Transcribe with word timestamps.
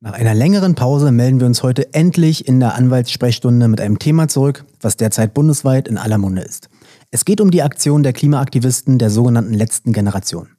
Nach 0.00 0.12
einer 0.12 0.32
längeren 0.32 0.76
Pause 0.76 1.10
melden 1.10 1.40
wir 1.40 1.48
uns 1.48 1.64
heute 1.64 1.92
endlich 1.92 2.46
in 2.46 2.60
der 2.60 2.76
Anwaltssprechstunde 2.76 3.66
mit 3.66 3.80
einem 3.80 3.98
Thema 3.98 4.28
zurück, 4.28 4.64
was 4.80 4.96
derzeit 4.96 5.34
bundesweit 5.34 5.88
in 5.88 5.98
aller 5.98 6.18
Munde 6.18 6.42
ist. 6.42 6.68
Es 7.10 7.24
geht 7.24 7.40
um 7.40 7.50
die 7.50 7.64
Aktion 7.64 8.04
der 8.04 8.12
Klimaaktivisten 8.12 9.00
der 9.00 9.10
sogenannten 9.10 9.54
letzten 9.54 9.92
Generation. 9.92 10.50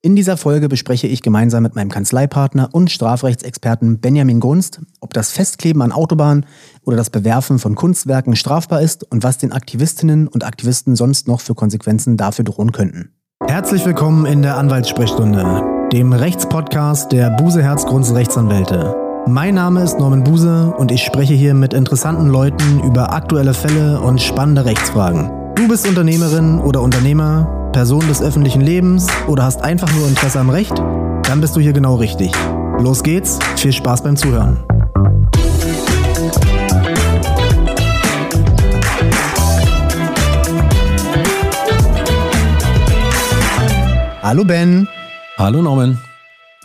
In 0.00 0.14
dieser 0.14 0.36
Folge 0.36 0.68
bespreche 0.68 1.08
ich 1.08 1.22
gemeinsam 1.22 1.64
mit 1.64 1.74
meinem 1.74 1.90
Kanzleipartner 1.90 2.68
und 2.70 2.92
Strafrechtsexperten 2.92 3.98
Benjamin 3.98 4.38
Gunst, 4.38 4.80
ob 5.00 5.12
das 5.12 5.32
Festkleben 5.32 5.82
an 5.82 5.90
Autobahnen 5.90 6.46
oder 6.84 6.96
das 6.96 7.10
Bewerfen 7.10 7.58
von 7.58 7.74
Kunstwerken 7.74 8.36
strafbar 8.36 8.80
ist 8.80 9.02
und 9.10 9.24
was 9.24 9.38
den 9.38 9.50
Aktivistinnen 9.50 10.28
und 10.28 10.44
Aktivisten 10.44 10.94
sonst 10.94 11.26
noch 11.26 11.40
für 11.40 11.56
Konsequenzen 11.56 12.16
dafür 12.16 12.44
drohen 12.44 12.70
könnten. 12.70 13.10
Herzlich 13.44 13.84
willkommen 13.84 14.24
in 14.24 14.42
der 14.42 14.56
Anwaltssprechstunde, 14.56 15.77
dem 15.92 16.12
Rechtspodcast 16.12 17.12
der 17.12 17.30
Buse 17.30 17.62
Herzgrunds 17.62 18.12
Rechtsanwälte. 18.12 18.94
Mein 19.26 19.54
Name 19.54 19.82
ist 19.82 19.98
Norman 19.98 20.22
Buse 20.22 20.74
und 20.76 20.92
ich 20.92 21.02
spreche 21.02 21.32
hier 21.32 21.54
mit 21.54 21.72
interessanten 21.72 22.28
Leuten 22.28 22.80
über 22.84 23.14
aktuelle 23.14 23.54
Fälle 23.54 23.98
und 24.00 24.20
spannende 24.20 24.66
Rechtsfragen. 24.66 25.30
Du 25.54 25.66
bist 25.66 25.88
Unternehmerin 25.88 26.58
oder 26.60 26.82
Unternehmer, 26.82 27.70
Person 27.72 28.06
des 28.06 28.20
öffentlichen 28.20 28.60
Lebens 28.60 29.06
oder 29.28 29.44
hast 29.44 29.62
einfach 29.62 29.90
nur 29.94 30.06
Interesse 30.08 30.38
am 30.38 30.50
Recht? 30.50 30.76
Dann 30.78 31.40
bist 31.40 31.56
du 31.56 31.60
hier 31.60 31.72
genau 31.72 31.94
richtig. 31.94 32.32
Los 32.78 33.02
geht's, 33.02 33.38
viel 33.56 33.72
Spaß 33.72 34.02
beim 34.02 34.16
Zuhören. 34.16 34.58
Hallo 44.22 44.44
Ben. 44.44 44.86
Hallo 45.38 45.62
Norman. 45.62 46.00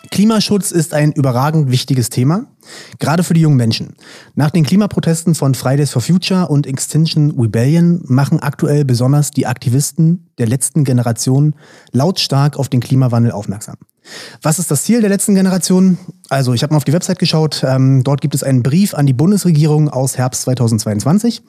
Klimaschutz 0.10 0.72
ist 0.72 0.96
ein 0.96 1.12
überragend 1.12 1.70
wichtiges 1.70 2.10
Thema, 2.10 2.48
gerade 2.98 3.22
für 3.22 3.36
die 3.36 3.42
jungen 3.42 3.56
Menschen. 3.56 3.94
Nach 4.34 4.50
den 4.50 4.64
Klimaprotesten 4.64 5.36
von 5.36 5.54
Fridays 5.54 5.92
for 5.92 6.02
Future 6.02 6.48
und 6.48 6.66
Extinction 6.66 7.40
Rebellion 7.40 8.02
machen 8.08 8.40
aktuell 8.40 8.84
besonders 8.84 9.30
die 9.30 9.46
Aktivisten 9.46 10.28
der 10.40 10.48
letzten 10.48 10.86
Generation 10.86 11.54
lautstark 11.92 12.58
auf 12.58 12.68
den 12.68 12.80
Klimawandel 12.80 13.32
aufmerksam. 13.32 13.76
Was 14.42 14.58
ist 14.58 14.72
das 14.72 14.86
Ziel 14.86 15.02
der 15.02 15.12
letzten 15.12 15.36
Generation? 15.36 16.00
Also, 16.30 16.56
ich 16.56 16.64
habe 16.64 16.74
mal 16.74 16.78
auf 16.78 16.84
die 16.84 16.94
Website 16.94 17.20
geschaut. 17.20 17.64
Ähm, 17.64 18.04
dort 18.04 18.22
gibt 18.22 18.34
es 18.34 18.42
einen 18.42 18.64
Brief 18.64 18.96
an 18.96 19.06
die 19.06 19.14
Bundesregierung 19.14 19.88
aus 19.88 20.18
Herbst 20.18 20.42
2022. 20.42 21.44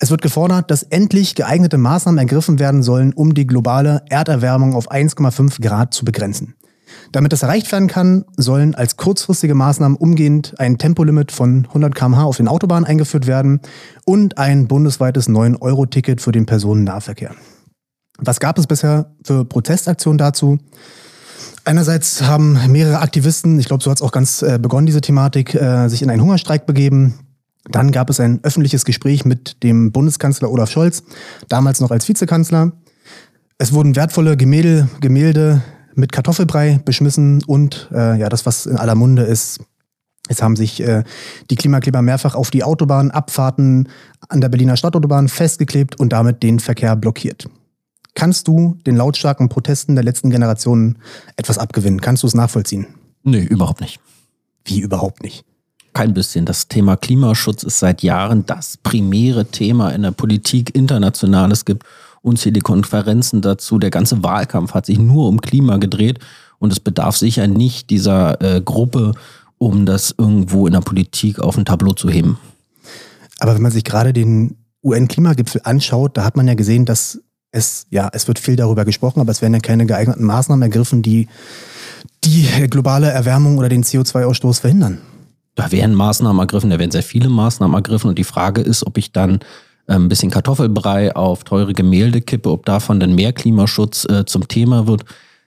Es 0.00 0.10
wird 0.10 0.22
gefordert, 0.22 0.70
dass 0.70 0.84
endlich 0.84 1.34
geeignete 1.34 1.76
Maßnahmen 1.76 2.18
ergriffen 2.18 2.60
werden 2.60 2.84
sollen, 2.84 3.12
um 3.12 3.34
die 3.34 3.46
globale 3.46 4.02
Erderwärmung 4.08 4.74
auf 4.74 4.90
1,5 4.92 5.60
Grad 5.60 5.92
zu 5.92 6.04
begrenzen. 6.04 6.54
Damit 7.12 7.32
das 7.32 7.42
erreicht 7.42 7.70
werden 7.72 7.88
kann, 7.88 8.24
sollen 8.36 8.74
als 8.74 8.96
kurzfristige 8.96 9.54
Maßnahmen 9.54 9.96
umgehend 9.96 10.54
ein 10.58 10.78
Tempolimit 10.78 11.32
von 11.32 11.66
100 11.66 11.94
km/h 11.94 12.22
auf 12.22 12.36
den 12.36 12.48
Autobahnen 12.48 12.86
eingeführt 12.86 13.26
werden 13.26 13.60
und 14.04 14.38
ein 14.38 14.68
bundesweites 14.68 15.28
9-Euro-Ticket 15.28 16.20
für 16.20 16.32
den 16.32 16.46
Personennahverkehr. 16.46 17.34
Was 18.18 18.40
gab 18.40 18.58
es 18.58 18.66
bisher 18.66 19.12
für 19.24 19.44
Protestaktionen 19.44 20.18
dazu? 20.18 20.58
Einerseits 21.64 22.22
haben 22.22 22.58
mehrere 22.68 23.00
Aktivisten, 23.00 23.58
ich 23.58 23.66
glaube, 23.66 23.82
so 23.82 23.90
hat 23.90 23.98
es 23.98 24.02
auch 24.02 24.12
ganz 24.12 24.42
äh, 24.42 24.58
begonnen, 24.60 24.86
diese 24.86 25.00
Thematik, 25.00 25.54
äh, 25.54 25.88
sich 25.88 26.02
in 26.02 26.10
einen 26.10 26.22
Hungerstreik 26.22 26.66
begeben. 26.66 27.14
Dann 27.64 27.92
gab 27.92 28.08
es 28.10 28.20
ein 28.20 28.40
öffentliches 28.42 28.84
Gespräch 28.84 29.24
mit 29.24 29.62
dem 29.62 29.92
Bundeskanzler 29.92 30.50
Olaf 30.50 30.70
Scholz, 30.70 31.02
damals 31.48 31.80
noch 31.80 31.90
als 31.90 32.08
Vizekanzler. 32.08 32.72
Es 33.58 33.72
wurden 33.72 33.96
wertvolle 33.96 34.36
Gemälde, 34.36 34.88
Gemälde 35.00 35.62
mit 35.94 36.12
Kartoffelbrei 36.12 36.80
beschmissen 36.84 37.42
und 37.44 37.88
äh, 37.92 38.18
ja, 38.18 38.28
das, 38.28 38.46
was 38.46 38.66
in 38.66 38.76
aller 38.76 38.94
Munde 38.94 39.22
ist, 39.22 39.60
es 40.28 40.42
haben 40.42 40.56
sich 40.56 40.80
äh, 40.80 41.02
die 41.50 41.56
Klimakleber 41.56 42.02
mehrfach 42.02 42.34
auf 42.34 42.50
die 42.50 42.62
Autobahnabfahrten 42.62 43.88
an 44.28 44.40
der 44.40 44.48
Berliner 44.48 44.76
Stadtautobahn 44.76 45.28
festgeklebt 45.28 45.98
und 45.98 46.12
damit 46.12 46.42
den 46.42 46.60
Verkehr 46.60 46.94
blockiert. 46.96 47.48
Kannst 48.14 48.46
du 48.46 48.76
den 48.86 48.96
lautstarken 48.96 49.48
Protesten 49.48 49.94
der 49.94 50.04
letzten 50.04 50.30
Generationen 50.30 50.98
etwas 51.36 51.58
abgewinnen? 51.58 52.00
Kannst 52.00 52.22
du 52.22 52.26
es 52.26 52.34
nachvollziehen? 52.34 52.86
Nee, 53.22 53.44
überhaupt 53.44 53.80
nicht. 53.80 54.00
Wie 54.64 54.80
überhaupt 54.80 55.22
nicht? 55.22 55.44
Kein 55.98 56.14
bisschen. 56.14 56.44
Das 56.44 56.68
Thema 56.68 56.96
Klimaschutz 56.96 57.64
ist 57.64 57.80
seit 57.80 58.04
Jahren 58.04 58.46
das 58.46 58.76
primäre 58.76 59.46
Thema 59.46 59.90
in 59.90 60.02
der 60.02 60.12
Politik 60.12 60.76
international. 60.76 61.50
Es 61.50 61.64
gibt 61.64 61.82
unzählige 62.22 62.62
Konferenzen 62.62 63.40
dazu. 63.40 63.80
Der 63.80 63.90
ganze 63.90 64.22
Wahlkampf 64.22 64.74
hat 64.74 64.86
sich 64.86 65.00
nur 65.00 65.26
um 65.26 65.40
Klima 65.40 65.78
gedreht 65.78 66.20
und 66.60 66.70
es 66.70 66.78
bedarf 66.78 67.16
sicher 67.16 67.48
nicht 67.48 67.90
dieser 67.90 68.40
äh, 68.40 68.60
Gruppe, 68.60 69.14
um 69.58 69.86
das 69.86 70.14
irgendwo 70.16 70.68
in 70.68 70.74
der 70.74 70.82
Politik 70.82 71.40
auf 71.40 71.58
ein 71.58 71.64
Tableau 71.64 71.94
zu 71.94 72.08
heben. 72.08 72.38
Aber 73.40 73.56
wenn 73.56 73.62
man 73.62 73.72
sich 73.72 73.82
gerade 73.82 74.12
den 74.12 74.56
UN-Klimagipfel 74.84 75.62
anschaut, 75.64 76.16
da 76.16 76.22
hat 76.22 76.36
man 76.36 76.46
ja 76.46 76.54
gesehen, 76.54 76.84
dass 76.84 77.18
es, 77.50 77.88
ja, 77.90 78.08
es 78.12 78.28
wird 78.28 78.38
viel 78.38 78.54
darüber 78.54 78.84
gesprochen, 78.84 79.18
aber 79.18 79.32
es 79.32 79.42
werden 79.42 79.54
ja 79.54 79.58
keine 79.58 79.84
geeigneten 79.84 80.22
Maßnahmen 80.22 80.62
ergriffen, 80.62 81.02
die 81.02 81.26
die 82.22 82.46
globale 82.70 83.10
Erwärmung 83.10 83.58
oder 83.58 83.68
den 83.68 83.82
CO2-Ausstoß 83.82 84.60
verhindern. 84.60 84.98
Da 85.58 85.72
werden 85.72 85.96
Maßnahmen 85.96 86.38
ergriffen, 86.38 86.70
da 86.70 86.78
werden 86.78 86.92
sehr 86.92 87.02
viele 87.02 87.28
Maßnahmen 87.28 87.74
ergriffen 87.74 88.08
und 88.08 88.16
die 88.16 88.22
Frage 88.22 88.60
ist, 88.60 88.86
ob 88.86 88.96
ich 88.96 89.10
dann 89.10 89.40
ähm, 89.88 90.04
ein 90.04 90.08
bisschen 90.08 90.30
Kartoffelbrei 90.30 91.16
auf 91.16 91.42
teure 91.42 91.72
Gemälde 91.72 92.20
kippe, 92.20 92.48
ob 92.48 92.64
davon 92.64 93.00
dann 93.00 93.16
mehr 93.16 93.32
Klimaschutz 93.32 94.04
äh, 94.04 94.24
zum 94.24 94.46
Thema 94.46 94.86
wird. 94.86 95.04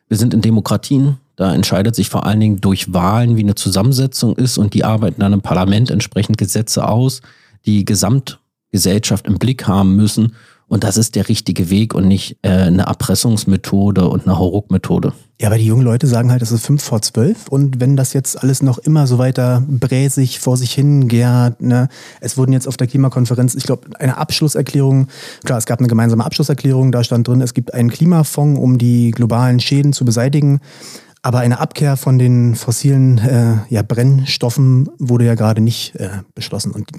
Wir 0.09 0.17
sind 0.17 0.33
in 0.33 0.41
Demokratien. 0.41 1.15
Da 1.37 1.55
entscheidet 1.55 1.95
sich 1.95 2.09
vor 2.09 2.25
allen 2.25 2.41
Dingen 2.41 2.59
durch 2.59 2.93
Wahlen, 2.93 3.37
wie 3.37 3.41
eine 3.43 3.55
Zusammensetzung 3.55 4.35
ist 4.35 4.57
und 4.57 4.73
die 4.73 4.83
arbeiten 4.83 5.21
dann 5.21 5.31
im 5.31 5.39
Parlament 5.39 5.89
entsprechend 5.89 6.37
Gesetze 6.37 6.89
aus, 6.89 7.21
die 7.65 7.85
Gesamtgesellschaft 7.85 9.25
im 9.25 9.39
Blick 9.39 9.65
haben 9.65 9.95
müssen. 9.95 10.35
Und 10.71 10.85
das 10.85 10.95
ist 10.95 11.15
der 11.15 11.27
richtige 11.27 11.69
Weg 11.69 11.93
und 11.93 12.07
nicht 12.07 12.37
äh, 12.43 12.49
eine 12.49 12.83
Erpressungsmethode 12.83 14.07
und 14.07 14.25
eine 14.25 14.37
Hauruck-Methode. 14.37 15.11
Ja, 15.41 15.49
aber 15.49 15.57
die 15.57 15.65
jungen 15.65 15.83
Leute 15.83 16.07
sagen 16.07 16.31
halt, 16.31 16.41
es 16.41 16.53
ist 16.53 16.65
fünf 16.65 16.81
vor 16.81 17.01
zwölf 17.01 17.49
und 17.49 17.81
wenn 17.81 17.97
das 17.97 18.13
jetzt 18.13 18.41
alles 18.41 18.63
noch 18.63 18.77
immer 18.77 19.05
so 19.05 19.17
weiter 19.17 19.61
bräsig 19.67 20.39
vor 20.39 20.55
sich 20.55 20.71
hingärt, 20.71 21.61
ne, 21.61 21.89
es 22.21 22.37
wurden 22.37 22.53
jetzt 22.53 22.69
auf 22.69 22.77
der 22.77 22.87
Klimakonferenz, 22.87 23.53
ich 23.55 23.63
glaube, 23.63 23.89
eine 23.99 24.15
Abschlusserklärung, 24.15 25.07
klar, 25.43 25.57
es 25.57 25.65
gab 25.65 25.79
eine 25.79 25.89
gemeinsame 25.89 26.23
Abschlusserklärung, 26.23 26.93
da 26.93 27.03
stand 27.03 27.27
drin, 27.27 27.41
es 27.41 27.53
gibt 27.53 27.73
einen 27.73 27.89
Klimafonds, 27.89 28.57
um 28.57 28.77
die 28.77 29.11
globalen 29.11 29.59
Schäden 29.59 29.91
zu 29.91 30.05
beseitigen. 30.05 30.61
Aber 31.23 31.39
eine 31.39 31.59
Abkehr 31.59 31.97
von 31.97 32.17
den 32.17 32.55
fossilen 32.55 33.19
äh, 33.19 33.57
ja, 33.69 33.83
Brennstoffen 33.83 34.89
wurde 34.97 35.25
ja 35.25 35.35
gerade 35.35 35.61
nicht 35.61 35.95
äh, 35.95 36.09
beschlossen. 36.33 36.71
Und 36.71 36.89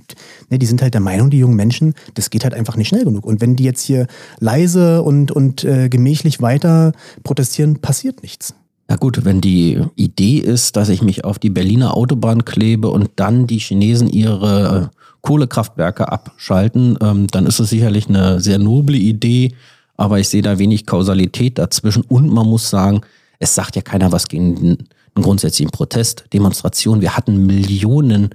ne, 0.48 0.60
die 0.60 0.66
sind 0.66 0.80
halt 0.80 0.94
der 0.94 1.00
Meinung, 1.00 1.28
die 1.30 1.38
jungen 1.38 1.56
Menschen, 1.56 1.94
das 2.14 2.30
geht 2.30 2.44
halt 2.44 2.54
einfach 2.54 2.76
nicht 2.76 2.88
schnell 2.88 3.04
genug. 3.04 3.26
Und 3.26 3.40
wenn 3.40 3.56
die 3.56 3.64
jetzt 3.64 3.82
hier 3.82 4.06
leise 4.38 5.02
und, 5.02 5.32
und 5.32 5.64
äh, 5.64 5.88
gemächlich 5.88 6.40
weiter 6.40 6.92
protestieren, 7.24 7.80
passiert 7.80 8.22
nichts. 8.22 8.54
Na 8.86 8.94
gut, 8.94 9.24
wenn 9.24 9.40
die 9.40 9.82
Idee 9.96 10.38
ist, 10.38 10.76
dass 10.76 10.88
ich 10.88 11.02
mich 11.02 11.24
auf 11.24 11.40
die 11.40 11.50
Berliner 11.50 11.96
Autobahn 11.96 12.44
klebe 12.44 12.90
und 12.90 13.10
dann 13.16 13.48
die 13.48 13.58
Chinesen 13.58 14.08
ihre 14.08 14.90
äh, 14.92 14.96
Kohlekraftwerke 15.22 16.12
abschalten, 16.12 16.96
ähm, 17.00 17.26
dann 17.28 17.46
ist 17.46 17.58
es 17.58 17.70
sicherlich 17.70 18.08
eine 18.08 18.40
sehr 18.40 18.58
noble 18.58 18.96
Idee, 18.96 19.54
aber 19.96 20.20
ich 20.20 20.28
sehe 20.28 20.42
da 20.42 20.58
wenig 20.58 20.86
Kausalität 20.86 21.58
dazwischen 21.58 22.02
und 22.02 22.28
man 22.28 22.46
muss 22.46 22.70
sagen, 22.70 23.00
es 23.42 23.56
sagt 23.56 23.74
ja 23.74 23.82
keiner 23.82 24.12
was 24.12 24.28
gegen 24.28 24.56
einen 24.56 25.24
grundsätzlichen 25.24 25.72
Protest, 25.72 26.24
Demonstration. 26.32 27.00
Wir 27.00 27.16
hatten 27.16 27.44
Millionen 27.44 28.30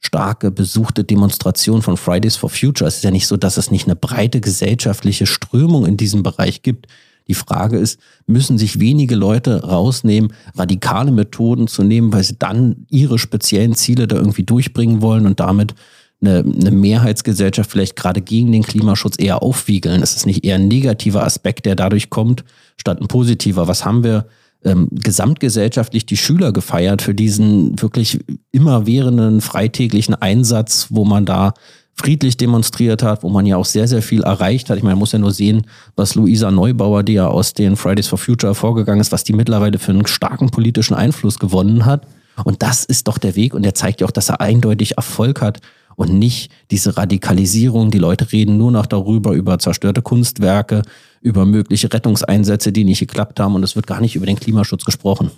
starke 0.00 0.50
besuchte 0.50 1.04
Demonstrationen 1.04 1.80
von 1.80 1.96
Fridays 1.96 2.34
for 2.34 2.50
Future. 2.50 2.88
Es 2.88 2.96
ist 2.96 3.04
ja 3.04 3.12
nicht 3.12 3.28
so, 3.28 3.36
dass 3.36 3.56
es 3.56 3.70
nicht 3.70 3.86
eine 3.86 3.94
breite 3.94 4.40
gesellschaftliche 4.40 5.26
Strömung 5.26 5.86
in 5.86 5.96
diesem 5.96 6.24
Bereich 6.24 6.62
gibt. 6.62 6.88
Die 7.28 7.34
Frage 7.34 7.78
ist, 7.78 8.00
müssen 8.26 8.58
sich 8.58 8.80
wenige 8.80 9.14
Leute 9.14 9.62
rausnehmen, 9.62 10.32
radikale 10.56 11.12
Methoden 11.12 11.68
zu 11.68 11.84
nehmen, 11.84 12.12
weil 12.12 12.24
sie 12.24 12.36
dann 12.36 12.84
ihre 12.90 13.20
speziellen 13.20 13.76
Ziele 13.76 14.08
da 14.08 14.16
irgendwie 14.16 14.42
durchbringen 14.42 15.02
wollen 15.02 15.24
und 15.24 15.38
damit 15.38 15.76
eine, 16.22 16.38
eine 16.38 16.70
Mehrheitsgesellschaft 16.70 17.70
vielleicht 17.70 17.96
gerade 17.96 18.20
gegen 18.20 18.52
den 18.52 18.62
Klimaschutz 18.62 19.16
eher 19.18 19.42
aufwiegeln? 19.42 20.02
Es 20.02 20.16
ist 20.16 20.26
nicht 20.26 20.44
eher 20.44 20.56
ein 20.56 20.68
negativer 20.68 21.24
Aspekt, 21.24 21.66
der 21.66 21.76
dadurch 21.76 22.10
kommt, 22.10 22.44
statt 22.76 23.00
ein 23.00 23.08
positiver. 23.08 23.68
Was 23.68 23.84
haben 23.84 24.04
wir 24.04 24.26
ähm, 24.64 24.88
gesamtgesellschaftlich 24.90 26.06
die 26.06 26.16
Schüler 26.16 26.52
gefeiert 26.52 27.02
für 27.02 27.14
diesen 27.14 27.80
wirklich 27.80 28.20
immerwährenden 28.52 29.40
freitäglichen 29.40 30.14
Einsatz, 30.14 30.88
wo 30.90 31.04
man 31.04 31.24
da 31.26 31.54
friedlich 31.94 32.36
demonstriert 32.36 33.02
hat, 33.02 33.22
wo 33.22 33.28
man 33.28 33.44
ja 33.44 33.56
auch 33.56 33.64
sehr, 33.64 33.86
sehr 33.86 34.02
viel 34.02 34.22
erreicht 34.22 34.70
hat. 34.70 34.78
Ich 34.78 34.82
meine, 34.82 34.94
man 34.94 35.00
muss 35.00 35.12
ja 35.12 35.18
nur 35.18 35.32
sehen, 35.32 35.66
was 35.94 36.14
Luisa 36.14 36.50
Neubauer, 36.50 37.02
die 37.02 37.14
ja 37.14 37.28
aus 37.28 37.52
den 37.52 37.76
Fridays 37.76 38.08
for 38.08 38.18
Future 38.18 38.54
vorgegangen 38.54 39.00
ist, 39.00 39.12
was 39.12 39.24
die 39.24 39.34
mittlerweile 39.34 39.78
für 39.78 39.92
einen 39.92 40.06
starken 40.06 40.50
politischen 40.50 40.94
Einfluss 40.94 41.38
gewonnen 41.38 41.84
hat. 41.84 42.06
Und 42.44 42.62
das 42.62 42.84
ist 42.84 43.08
doch 43.08 43.18
der 43.18 43.36
Weg 43.36 43.52
und 43.52 43.62
der 43.62 43.74
zeigt 43.74 44.00
ja 44.00 44.06
auch, 44.06 44.10
dass 44.10 44.30
er 44.30 44.40
eindeutig 44.40 44.96
Erfolg 44.96 45.42
hat 45.42 45.60
und 46.02 46.18
nicht 46.18 46.50
diese 46.70 46.96
Radikalisierung. 46.96 47.90
Die 47.90 47.98
Leute 47.98 48.30
reden 48.32 48.58
nur 48.58 48.72
noch 48.72 48.86
darüber, 48.86 49.32
über 49.32 49.58
zerstörte 49.58 50.02
Kunstwerke, 50.02 50.82
über 51.20 51.46
mögliche 51.46 51.92
Rettungseinsätze, 51.92 52.72
die 52.72 52.84
nicht 52.84 53.00
geklappt 53.00 53.38
haben 53.38 53.54
und 53.54 53.62
es 53.62 53.76
wird 53.76 53.86
gar 53.86 54.00
nicht 54.00 54.16
über 54.16 54.26
den 54.26 54.38
Klimaschutz 54.38 54.84
gesprochen. 54.84 55.30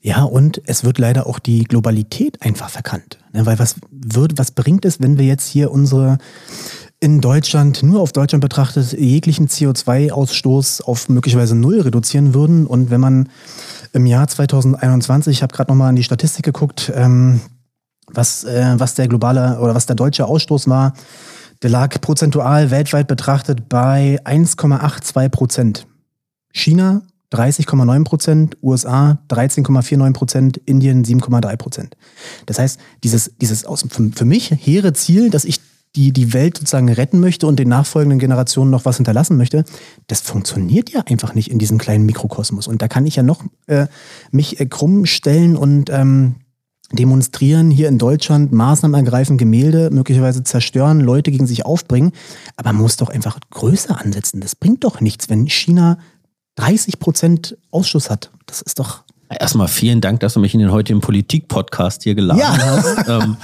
Ja, 0.00 0.22
und 0.22 0.62
es 0.66 0.84
wird 0.84 0.98
leider 0.98 1.26
auch 1.26 1.38
die 1.38 1.64
Globalität 1.64 2.40
einfach 2.40 2.70
verkannt. 2.70 3.18
Ne? 3.32 3.44
Weil 3.44 3.58
was 3.58 3.76
wird, 3.90 4.38
was 4.38 4.52
bringt 4.52 4.84
es, 4.84 5.00
wenn 5.00 5.18
wir 5.18 5.26
jetzt 5.26 5.48
hier 5.48 5.70
unsere 5.70 6.18
in 6.98 7.20
Deutschland, 7.20 7.82
nur 7.82 8.00
auf 8.00 8.12
Deutschland 8.12 8.40
betrachtet, 8.40 8.92
jeglichen 8.92 9.48
CO2-Ausstoß 9.48 10.82
auf 10.82 11.08
möglicherweise 11.08 11.54
null 11.54 11.80
reduzieren 11.80 12.32
würden? 12.34 12.66
Und 12.66 12.90
wenn 12.90 13.00
man 13.00 13.28
im 13.92 14.06
Jahr 14.06 14.28
2021, 14.28 15.38
ich 15.38 15.42
habe 15.42 15.54
gerade 15.54 15.70
nochmal 15.70 15.90
an 15.90 15.96
die 15.96 16.04
Statistik 16.04 16.44
geguckt, 16.44 16.90
ähm, 16.94 17.40
was, 18.12 18.44
äh, 18.44 18.74
was 18.78 18.94
der 18.94 19.08
globale 19.08 19.58
oder 19.60 19.74
was 19.74 19.86
der 19.86 19.96
deutsche 19.96 20.26
Ausstoß 20.26 20.68
war, 20.68 20.94
der 21.62 21.70
lag 21.70 22.00
prozentual 22.00 22.70
weltweit 22.70 23.08
betrachtet 23.08 23.68
bei 23.68 24.18
1,82 24.24 25.28
Prozent. 25.28 25.86
China 26.52 27.02
30,9 27.32 28.04
Prozent, 28.04 28.56
USA 28.62 29.18
13,49 29.28 30.12
Prozent, 30.12 30.56
Indien 30.58 31.04
7,3 31.04 31.56
Prozent. 31.56 31.96
Das 32.46 32.58
heißt, 32.58 32.78
dieses, 33.02 33.32
dieses 33.40 33.64
aus, 33.64 33.84
für, 33.88 34.10
für 34.14 34.24
mich 34.24 34.50
hehre 34.50 34.92
Ziel, 34.92 35.30
dass 35.30 35.44
ich 35.44 35.60
die, 35.96 36.12
die 36.12 36.32
Welt 36.34 36.58
sozusagen 36.58 36.90
retten 36.90 37.20
möchte 37.20 37.46
und 37.46 37.58
den 37.58 37.68
nachfolgenden 37.68 38.18
Generationen 38.18 38.70
noch 38.70 38.84
was 38.84 38.96
hinterlassen 38.96 39.36
möchte, 39.36 39.64
das 40.06 40.20
funktioniert 40.20 40.90
ja 40.90 41.00
einfach 41.06 41.34
nicht 41.34 41.50
in 41.50 41.58
diesem 41.58 41.78
kleinen 41.78 42.04
Mikrokosmos. 42.04 42.68
Und 42.68 42.82
da 42.82 42.88
kann 42.88 43.06
ich 43.06 43.16
ja 43.16 43.22
noch 43.22 43.42
äh, 43.66 43.86
mich 44.30 44.60
äh, 44.60 44.66
krumm 44.66 45.06
stellen 45.06 45.56
und 45.56 45.90
ähm, 45.90 46.36
demonstrieren, 46.92 47.70
hier 47.70 47.88
in 47.88 47.98
Deutschland 47.98 48.52
Maßnahmen 48.52 48.94
ergreifen, 48.94 49.38
Gemälde 49.38 49.90
möglicherweise 49.90 50.44
zerstören, 50.44 51.00
Leute 51.00 51.30
gegen 51.30 51.46
sich 51.46 51.66
aufbringen. 51.66 52.12
Aber 52.56 52.72
man 52.72 52.82
muss 52.82 52.96
doch 52.96 53.08
einfach 53.08 53.38
größer 53.50 54.00
ansetzen. 54.00 54.40
Das 54.40 54.54
bringt 54.54 54.84
doch 54.84 55.00
nichts, 55.00 55.28
wenn 55.28 55.48
China 55.48 55.98
30 56.56 56.98
Prozent 56.98 57.56
Ausschuss 57.70 58.08
hat. 58.10 58.30
Das 58.46 58.62
ist 58.62 58.78
doch. 58.78 59.02
Erstmal 59.28 59.68
vielen 59.68 60.00
Dank, 60.00 60.20
dass 60.20 60.34
du 60.34 60.40
mich 60.40 60.54
in 60.54 60.60
den 60.60 60.70
heutigen 60.70 61.00
Politik-Podcast 61.00 62.04
hier 62.04 62.14
geladen 62.14 62.40
ja. 62.40 62.56
hast. 62.56 63.08
ähm, 63.08 63.36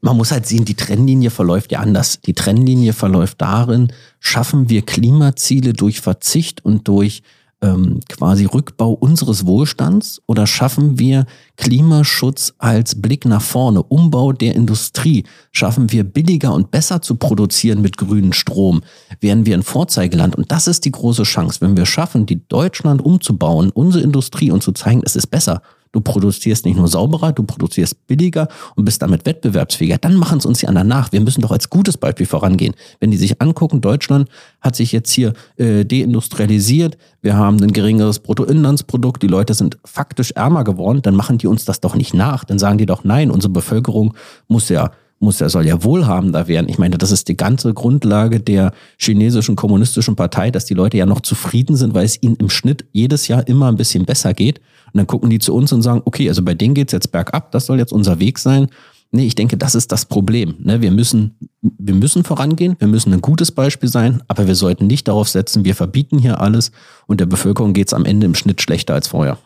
man 0.00 0.16
muss 0.16 0.30
halt 0.30 0.46
sehen, 0.46 0.64
die 0.64 0.74
Trennlinie 0.74 1.30
verläuft 1.30 1.72
ja 1.72 1.80
anders. 1.80 2.20
Die 2.20 2.34
Trennlinie 2.34 2.92
verläuft 2.92 3.40
darin, 3.40 3.92
schaffen 4.20 4.68
wir 4.68 4.82
Klimaziele 4.82 5.72
durch 5.72 6.00
Verzicht 6.00 6.64
und 6.64 6.86
durch 6.86 7.22
ähm, 7.60 8.00
quasi 8.08 8.44
Rückbau 8.44 8.92
unseres 8.92 9.46
Wohlstands 9.46 10.22
oder 10.26 10.46
schaffen 10.46 10.98
wir 10.98 11.26
Klimaschutz 11.56 12.54
als 12.58 13.00
Blick 13.00 13.24
nach 13.24 13.42
vorne, 13.42 13.82
Umbau 13.82 14.32
der 14.32 14.54
Industrie? 14.54 15.24
Schaffen 15.52 15.90
wir 15.90 16.04
billiger 16.04 16.54
und 16.54 16.70
besser 16.70 17.02
zu 17.02 17.16
produzieren 17.16 17.82
mit 17.82 17.96
grünem 17.96 18.32
Strom? 18.32 18.82
Werden 19.20 19.46
wir 19.46 19.54
ein 19.54 19.62
Vorzeigeland? 19.62 20.36
Und 20.36 20.52
das 20.52 20.68
ist 20.68 20.84
die 20.84 20.92
große 20.92 21.24
Chance, 21.24 21.60
wenn 21.60 21.76
wir 21.76 21.86
schaffen, 21.86 22.26
die 22.26 22.46
Deutschland 22.48 23.04
umzubauen, 23.04 23.70
unsere 23.70 24.04
Industrie 24.04 24.50
und 24.50 24.62
zu 24.62 24.72
zeigen, 24.72 25.02
es 25.04 25.16
ist 25.16 25.28
besser 25.28 25.62
Du 25.92 26.00
produzierst 26.00 26.64
nicht 26.64 26.76
nur 26.76 26.88
sauberer, 26.88 27.32
du 27.32 27.42
produzierst 27.42 28.06
billiger 28.06 28.48
und 28.76 28.84
bist 28.84 29.02
damit 29.02 29.26
wettbewerbsfähiger. 29.26 29.98
Dann 29.98 30.16
machen 30.16 30.38
es 30.38 30.46
uns 30.46 30.58
die 30.58 30.68
anderen 30.68 30.88
nach. 30.88 31.12
Wir 31.12 31.20
müssen 31.20 31.40
doch 31.40 31.50
als 31.50 31.70
gutes 31.70 31.96
Beispiel 31.96 32.26
vorangehen. 32.26 32.74
Wenn 33.00 33.10
die 33.10 33.16
sich 33.16 33.40
angucken, 33.40 33.80
Deutschland 33.80 34.28
hat 34.60 34.76
sich 34.76 34.92
jetzt 34.92 35.10
hier 35.10 35.32
äh, 35.56 35.84
deindustrialisiert, 35.84 36.98
wir 37.20 37.36
haben 37.36 37.60
ein 37.62 37.72
geringeres 37.72 38.20
Bruttoinlandsprodukt, 38.20 39.22
die 39.22 39.26
Leute 39.26 39.54
sind 39.54 39.78
faktisch 39.84 40.32
ärmer 40.32 40.64
geworden, 40.64 41.02
dann 41.02 41.16
machen 41.16 41.38
die 41.38 41.46
uns 41.46 41.64
das 41.64 41.80
doch 41.80 41.94
nicht 41.94 42.14
nach. 42.14 42.44
Dann 42.44 42.58
sagen 42.58 42.78
die 42.78 42.86
doch, 42.86 43.04
nein, 43.04 43.30
unsere 43.30 43.52
Bevölkerung 43.52 44.14
muss 44.46 44.68
ja 44.68 44.92
muss, 45.20 45.40
er 45.40 45.48
soll 45.48 45.66
ja 45.66 45.82
wohlhabender 45.82 46.48
werden. 46.48 46.68
Ich 46.68 46.78
meine, 46.78 46.98
das 46.98 47.10
ist 47.10 47.28
die 47.28 47.36
ganze 47.36 47.74
Grundlage 47.74 48.40
der 48.40 48.72
chinesischen 48.98 49.56
kommunistischen 49.56 50.16
Partei, 50.16 50.50
dass 50.50 50.64
die 50.64 50.74
Leute 50.74 50.96
ja 50.96 51.06
noch 51.06 51.20
zufrieden 51.20 51.76
sind, 51.76 51.94
weil 51.94 52.04
es 52.04 52.22
ihnen 52.22 52.36
im 52.36 52.50
Schnitt 52.50 52.84
jedes 52.92 53.28
Jahr 53.28 53.46
immer 53.48 53.68
ein 53.68 53.76
bisschen 53.76 54.04
besser 54.04 54.34
geht. 54.34 54.58
Und 54.92 54.98
dann 54.98 55.06
gucken 55.06 55.30
die 55.30 55.38
zu 55.38 55.54
uns 55.54 55.72
und 55.72 55.82
sagen, 55.82 56.02
okay, 56.04 56.28
also 56.28 56.42
bei 56.42 56.54
denen 56.54 56.74
geht's 56.74 56.92
jetzt 56.92 57.12
bergab, 57.12 57.50
das 57.52 57.66
soll 57.66 57.78
jetzt 57.78 57.92
unser 57.92 58.20
Weg 58.20 58.38
sein. 58.38 58.68
Nee, 59.10 59.26
ich 59.26 59.34
denke, 59.34 59.56
das 59.56 59.74
ist 59.74 59.90
das 59.90 60.04
Problem. 60.04 60.56
Ne? 60.58 60.82
Wir, 60.82 60.90
müssen, 60.90 61.34
wir 61.62 61.94
müssen 61.94 62.24
vorangehen, 62.24 62.76
wir 62.78 62.88
müssen 62.88 63.12
ein 63.12 63.22
gutes 63.22 63.50
Beispiel 63.52 63.88
sein, 63.88 64.22
aber 64.28 64.46
wir 64.46 64.54
sollten 64.54 64.86
nicht 64.86 65.08
darauf 65.08 65.28
setzen, 65.28 65.64
wir 65.64 65.74
verbieten 65.74 66.18
hier 66.18 66.40
alles 66.40 66.72
und 67.06 67.20
der 67.20 67.26
Bevölkerung 67.26 67.72
geht's 67.72 67.94
am 67.94 68.04
Ende 68.04 68.26
im 68.26 68.34
Schnitt 68.34 68.60
schlechter 68.60 68.94
als 68.94 69.08
vorher. 69.08 69.38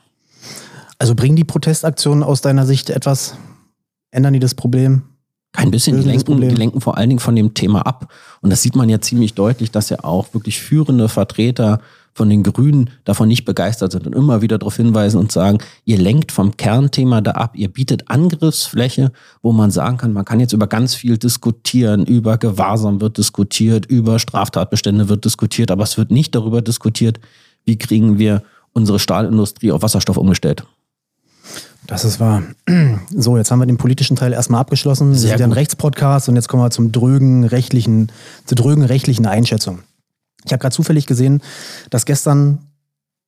Also 0.99 1.15
bringen 1.15 1.37
die 1.37 1.45
Protestaktionen 1.45 2.25
aus 2.25 2.41
deiner 2.41 2.67
Sicht 2.67 2.91
etwas? 2.91 3.37
Ändern 4.11 4.35
die 4.35 4.41
das 4.41 4.55
Problem? 4.55 5.03
Kein 5.53 5.71
bisschen. 5.71 6.01
Die 6.01 6.09
lenken, 6.09 6.41
die 6.41 6.49
lenken 6.49 6.81
vor 6.81 6.97
allen 6.97 7.11
Dingen 7.11 7.21
von 7.21 7.37
dem 7.37 7.53
Thema 7.53 7.87
ab. 7.87 8.11
Und 8.41 8.51
das 8.51 8.63
sieht 8.63 8.75
man 8.75 8.89
ja 8.89 9.01
ziemlich 9.01 9.35
deutlich, 9.35 9.71
dass 9.71 9.91
ja 9.91 10.03
auch 10.03 10.33
wirklich 10.33 10.61
führende 10.61 11.09
Vertreter 11.09 11.81
von 12.15 12.29
den 12.29 12.43
Grünen 12.43 12.91
davon 13.05 13.29
nicht 13.29 13.45
begeistert 13.45 13.93
sind 13.93 14.07
und 14.07 14.15
immer 14.15 14.43
wieder 14.43 14.59
darauf 14.59 14.77
hinweisen 14.77 15.19
und 15.19 15.33
sagen, 15.33 15.59
ihr 15.85 15.99
lenkt 15.99 16.31
vom 16.31 16.57
Kernthema 16.57 17.21
da 17.21 17.33
ab, 17.33 17.53
ihr 17.55 17.69
bietet 17.69 18.11
Angriffsfläche, 18.11 19.13
wo 19.41 19.53
man 19.53 19.71
sagen 19.71 19.97
kann, 19.97 20.13
man 20.13 20.25
kann 20.25 20.41
jetzt 20.41 20.53
über 20.53 20.67
ganz 20.67 20.95
viel 20.95 21.17
diskutieren, 21.17 22.05
über 22.05 22.37
Gewahrsam 22.37 23.01
wird 23.01 23.17
diskutiert, 23.17 23.87
über 23.87 24.19
Straftatbestände 24.19 25.09
wird 25.09 25.25
diskutiert, 25.25 25.71
aber 25.71 25.85
es 25.85 25.97
wird 25.97 26.11
nicht 26.11 26.35
darüber 26.35 26.61
diskutiert, 26.61 27.19
wie 27.65 27.79
kriegen 27.79 28.19
wir 28.19 28.43
unsere 28.73 28.99
Stahlindustrie 28.99 29.73
auf 29.73 29.83
Wasserstoff 29.83 30.17
umgestellt. 30.19 30.65
Das 31.87 32.05
ist 32.05 32.21
wahr. 32.21 32.43
So, 33.15 33.37
jetzt 33.37 33.51
haben 33.51 33.59
wir 33.59 33.67
den 33.67 33.77
politischen 33.77 34.17
Teil 34.17 34.33
erstmal 34.33 34.61
abgeschlossen. 34.61 35.11
Wir 35.11 35.19
sind 35.19 35.39
ja 35.39 35.45
ein 35.45 35.53
Rechtspodcast 35.53 36.29
und 36.29 36.37
jetzt 36.37 36.49
kommen 36.49 36.63
wir 36.63 36.71
zum 36.71 36.93
drögen 36.93 37.45
rechtlichen, 37.45 38.11
zur 38.47 38.57
drögen 38.57 38.85
rechtlichen 38.85 39.27
Einschätzung. 39.27 39.81
Ich 40.45 40.53
habe 40.53 40.61
gerade 40.61 40.75
zufällig 40.75 41.07
gesehen, 41.07 41.43
dass 41.91 42.07
gestern 42.07 42.59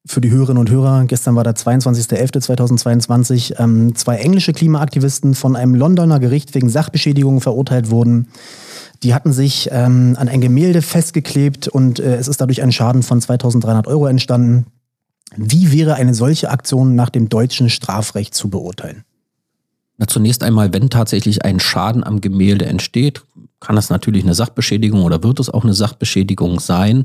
für 0.07 0.21
die 0.21 0.31
Hörerinnen 0.31 0.61
und 0.61 0.71
Hörer, 0.71 1.07
gestern 1.07 1.35
war 1.35 1.45
der 1.45 1.55
22.11.2022, 1.55 3.59
ähm, 3.59 3.95
zwei 3.95 4.17
englische 4.17 4.53
Klimaaktivisten 4.53 5.35
von 5.35 5.57
einem 5.57 5.75
Londoner 5.75 6.21
Gericht 6.21 6.55
wegen 6.55 6.69
Sachbeschädigung 6.69 7.41
verurteilt 7.41 7.91
wurden. 7.91 8.29
Die 9.03 9.15
hatten 9.15 9.33
sich 9.33 9.71
ähm, 9.73 10.15
an 10.19 10.29
ein 10.29 10.43
Gemälde 10.43 10.83
festgeklebt 10.83 11.69
und 11.69 12.01
äh, 12.01 12.17
es 12.17 12.29
ist 12.29 12.39
dadurch 12.41 12.63
ein 12.63 12.73
Schaden 12.73 13.03
von 13.03 13.21
2300 13.21 13.87
Euro 13.87 14.07
entstanden. 14.07 14.67
Wie 15.37 15.73
wäre 15.73 15.95
eine 15.95 16.15
solche 16.15 16.51
Aktion 16.51 16.95
nach 16.95 17.11
dem 17.11 17.29
deutschen 17.29 17.71
Strafrecht 17.71 18.35
zu 18.35 18.51
beurteilen? 18.51 19.05
Na, 19.97 20.07
zunächst 20.07 20.43
einmal, 20.43 20.73
wenn 20.73 20.91
tatsächlich 20.91 21.45
ein 21.45 21.61
Schaden 21.61 22.05
am 22.05 22.21
Gemälde 22.21 22.67
entsteht, 22.67 23.25
kann 23.61 23.77
das 23.77 23.91
natürlich 23.91 24.25
eine 24.25 24.35
Sachbeschädigung 24.35 25.03
oder 25.03 25.23
wird 25.23 25.41
es 25.41 25.51
auch 25.51 25.65
eine 25.65 25.75
Sachbeschädigung 25.75 26.61
sein. 26.61 27.05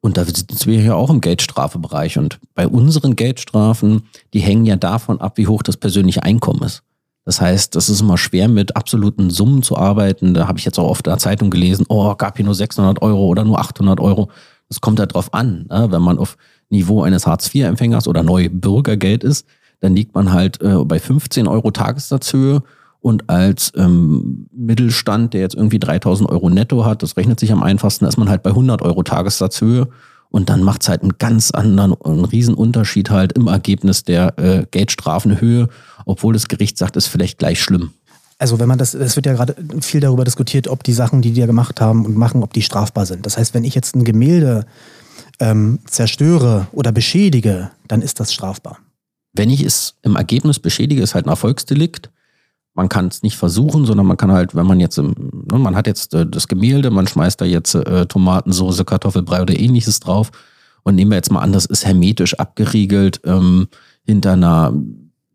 Und 0.00 0.16
da 0.16 0.24
sind 0.24 0.66
wir 0.66 0.80
ja 0.80 0.94
auch 0.94 1.10
im 1.10 1.20
Geldstrafebereich. 1.20 2.18
Und 2.18 2.40
bei 2.54 2.66
unseren 2.66 3.14
Geldstrafen, 3.14 4.02
die 4.32 4.40
hängen 4.40 4.66
ja 4.66 4.76
davon 4.76 5.20
ab, 5.20 5.38
wie 5.38 5.46
hoch 5.46 5.62
das 5.62 5.76
persönliche 5.76 6.24
Einkommen 6.24 6.62
ist. 6.62 6.82
Das 7.24 7.40
heißt, 7.40 7.76
es 7.76 7.88
ist 7.88 8.00
immer 8.00 8.18
schwer, 8.18 8.48
mit 8.48 8.74
absoluten 8.74 9.30
Summen 9.30 9.62
zu 9.62 9.76
arbeiten. 9.76 10.34
Da 10.34 10.48
habe 10.48 10.58
ich 10.58 10.64
jetzt 10.64 10.78
auch 10.78 10.88
oft 10.88 11.06
in 11.06 11.12
der 11.12 11.18
Zeitung 11.18 11.50
gelesen, 11.50 11.86
oh, 11.88 12.14
gab 12.16 12.36
hier 12.36 12.44
nur 12.44 12.54
600 12.54 13.00
Euro 13.00 13.26
oder 13.26 13.44
nur 13.44 13.60
800 13.60 14.00
Euro. 14.00 14.28
Das 14.68 14.80
kommt 14.80 14.98
ja 14.98 15.06
drauf 15.06 15.32
an. 15.32 15.66
Ne? 15.70 15.86
Wenn 15.90 16.02
man 16.02 16.18
auf 16.18 16.36
Niveau 16.72 17.02
eines 17.02 17.26
Hartz-IV-Empfängers 17.26 18.08
oder 18.08 18.24
neu 18.24 18.48
Bürgergeld 18.50 19.22
ist, 19.22 19.46
dann 19.80 19.94
liegt 19.94 20.14
man 20.14 20.32
halt 20.32 20.60
äh, 20.60 20.84
bei 20.84 20.98
15 20.98 21.46
Euro 21.46 21.70
Tagessatzhöhe 21.70 22.62
und 23.02 23.28
als 23.28 23.72
ähm, 23.76 24.46
Mittelstand, 24.52 25.34
der 25.34 25.40
jetzt 25.40 25.56
irgendwie 25.56 25.80
3000 25.80 26.30
Euro 26.30 26.48
netto 26.48 26.84
hat, 26.84 27.02
das 27.02 27.16
rechnet 27.16 27.40
sich 27.40 27.52
am 27.52 27.62
einfachsten, 27.62 28.04
ist 28.06 28.16
man 28.16 28.28
halt 28.28 28.44
bei 28.44 28.50
100 28.50 28.80
Euro 28.80 29.02
Tagessatzhöhe. 29.02 29.88
Und 30.30 30.48
dann 30.48 30.62
macht 30.62 30.82
es 30.82 30.88
halt 30.88 31.02
einen 31.02 31.18
ganz 31.18 31.50
anderen, 31.50 31.94
einen 32.00 32.24
riesen 32.24 32.54
Unterschied 32.54 33.10
halt 33.10 33.32
im 33.32 33.48
Ergebnis 33.48 34.04
der 34.04 34.38
äh, 34.38 34.66
Geldstrafenhöhe, 34.70 35.68
obwohl 36.06 36.32
das 36.32 36.48
Gericht 36.48 36.78
sagt, 36.78 36.96
ist 36.96 37.08
vielleicht 37.08 37.38
gleich 37.38 37.60
schlimm. 37.60 37.90
Also 38.38 38.58
wenn 38.60 38.68
man 38.68 38.78
das, 38.78 38.94
es 38.94 39.16
wird 39.16 39.26
ja 39.26 39.34
gerade 39.34 39.56
viel 39.80 40.00
darüber 40.00 40.24
diskutiert, 40.24 40.68
ob 40.68 40.84
die 40.84 40.94
Sachen, 40.94 41.22
die 41.22 41.32
die 41.32 41.40
ja 41.40 41.46
gemacht 41.46 41.80
haben 41.80 42.06
und 42.06 42.16
machen, 42.16 42.42
ob 42.42 42.52
die 42.52 42.62
strafbar 42.62 43.04
sind. 43.04 43.26
Das 43.26 43.36
heißt, 43.36 43.52
wenn 43.52 43.64
ich 43.64 43.74
jetzt 43.74 43.94
ein 43.96 44.04
Gemälde 44.04 44.64
ähm, 45.40 45.80
zerstöre 45.86 46.66
oder 46.72 46.92
beschädige, 46.92 47.70
dann 47.88 48.02
ist 48.02 48.20
das 48.20 48.32
strafbar. 48.32 48.78
Wenn 49.32 49.50
ich 49.50 49.62
es 49.62 49.94
im 50.02 50.16
Ergebnis 50.16 50.58
beschädige, 50.58 51.02
ist 51.02 51.14
halt 51.14 51.26
ein 51.26 51.30
Erfolgsdelikt 51.30 52.10
man 52.74 52.88
kann 52.88 53.08
es 53.08 53.22
nicht 53.22 53.36
versuchen, 53.36 53.84
sondern 53.84 54.06
man 54.06 54.16
kann 54.16 54.32
halt, 54.32 54.54
wenn 54.54 54.66
man 54.66 54.80
jetzt, 54.80 54.96
ne, 54.98 55.14
man 55.58 55.76
hat 55.76 55.86
jetzt 55.86 56.14
äh, 56.14 56.26
das 56.26 56.48
Gemälde, 56.48 56.90
man 56.90 57.06
schmeißt 57.06 57.40
da 57.40 57.44
jetzt 57.44 57.74
äh, 57.74 58.06
Tomatensoße, 58.06 58.84
Kartoffelbrei 58.84 59.42
oder 59.42 59.58
ähnliches 59.58 60.00
drauf 60.00 60.30
und 60.82 60.94
nehmen 60.94 61.10
wir 61.10 61.16
jetzt 61.16 61.30
mal 61.30 61.40
an, 61.40 61.52
das 61.52 61.66
ist 61.66 61.84
hermetisch 61.84 62.34
abgeriegelt 62.34 63.20
ähm, 63.24 63.68
hinter 64.04 64.32
einer, 64.32 64.72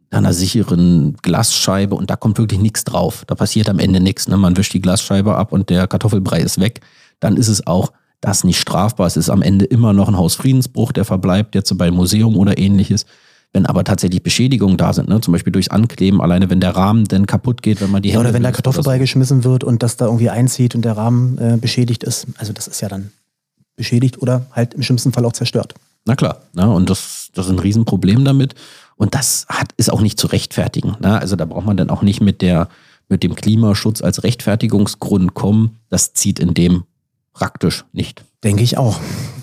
einer 0.09 0.33
sicheren 0.33 1.15
Glasscheibe 1.21 1.95
und 1.95 2.09
da 2.09 2.15
kommt 2.15 2.37
wirklich 2.37 2.59
nichts 2.59 2.83
drauf. 2.83 3.23
Da 3.27 3.35
passiert 3.35 3.69
am 3.69 3.79
Ende 3.79 3.99
nichts. 3.99 4.27
Ne? 4.27 4.37
Man 4.37 4.57
wischt 4.57 4.73
die 4.73 4.81
Glasscheibe 4.81 5.35
ab 5.35 5.51
und 5.51 5.69
der 5.69 5.87
Kartoffelbrei 5.87 6.39
ist 6.39 6.59
weg. 6.59 6.81
Dann 7.19 7.37
ist 7.37 7.49
es 7.49 7.65
auch 7.67 7.91
das 8.21 8.43
nicht 8.43 8.59
strafbar. 8.59 9.07
Es 9.07 9.17
ist 9.17 9.29
am 9.29 9.41
Ende 9.41 9.65
immer 9.65 9.93
noch 9.93 10.07
ein 10.07 10.17
Hausfriedensbruch, 10.17 10.91
der 10.91 11.05
verbleibt 11.05 11.55
jetzt 11.55 11.75
bei 11.77 11.91
Museum 11.91 12.35
oder 12.35 12.57
ähnliches. 12.57 13.05
Wenn 13.53 13.65
aber 13.65 13.83
tatsächlich 13.83 14.21
Beschädigungen 14.23 14.77
da 14.77 14.91
sind, 14.91 15.07
ne, 15.07 15.21
zum 15.21 15.31
Beispiel 15.31 15.53
durchs 15.53 15.69
Ankleben, 15.69 16.21
alleine 16.21 16.49
wenn 16.49 16.59
der 16.59 16.75
Rahmen 16.75 17.05
dann 17.05 17.25
kaputt 17.25 17.61
geht, 17.61 17.79
wenn 17.79 17.91
man 17.91 18.01
die 18.01 18.09
ja, 18.09 18.15
Hände 18.15 18.29
Oder 18.29 18.33
wenn 18.33 18.43
da 18.43 18.51
Kartoffelbrei 18.51 18.97
geschmissen 18.97 19.43
wird 19.43 19.63
und 19.63 19.83
das 19.83 19.95
da 19.95 20.05
irgendwie 20.05 20.29
einzieht 20.29 20.75
und 20.75 20.83
der 20.83 20.97
Rahmen 20.97 21.37
äh, 21.37 21.57
beschädigt 21.57 22.03
ist. 22.03 22.27
Also 22.37 22.51
das 22.51 22.67
ist 22.67 22.81
ja 22.81 22.89
dann 22.89 23.11
beschädigt 23.77 24.21
oder 24.21 24.47
halt 24.51 24.73
im 24.73 24.83
schlimmsten 24.83 25.13
Fall 25.13 25.23
auch 25.23 25.33
zerstört. 25.33 25.75
Na 26.05 26.15
klar, 26.15 26.41
ne, 26.53 26.69
und 26.69 26.89
das, 26.89 27.29
das 27.33 27.45
ist 27.45 27.51
ein 27.51 27.59
Riesenproblem 27.59 28.25
damit. 28.25 28.55
Und 28.97 29.13
das 29.13 29.45
hat, 29.47 29.69
ist 29.77 29.91
auch 29.91 30.01
nicht 30.01 30.19
zu 30.19 30.27
rechtfertigen. 30.27 30.97
Ne? 30.99 31.19
Also 31.19 31.35
da 31.35 31.45
braucht 31.45 31.65
man 31.65 31.77
dann 31.77 31.89
auch 31.89 32.01
nicht 32.01 32.19
mit 32.19 32.41
der, 32.41 32.67
mit 33.07 33.23
dem 33.23 33.35
Klimaschutz 33.35 34.01
als 34.01 34.23
Rechtfertigungsgrund 34.23 35.35
kommen. 35.35 35.77
Das 35.89 36.13
zieht 36.13 36.39
in 36.39 36.53
dem 36.53 36.83
praktisch 37.37 37.85
nicht. 37.93 38.25
Denke 38.43 38.63
ich 38.63 38.79
auch. 38.79 38.99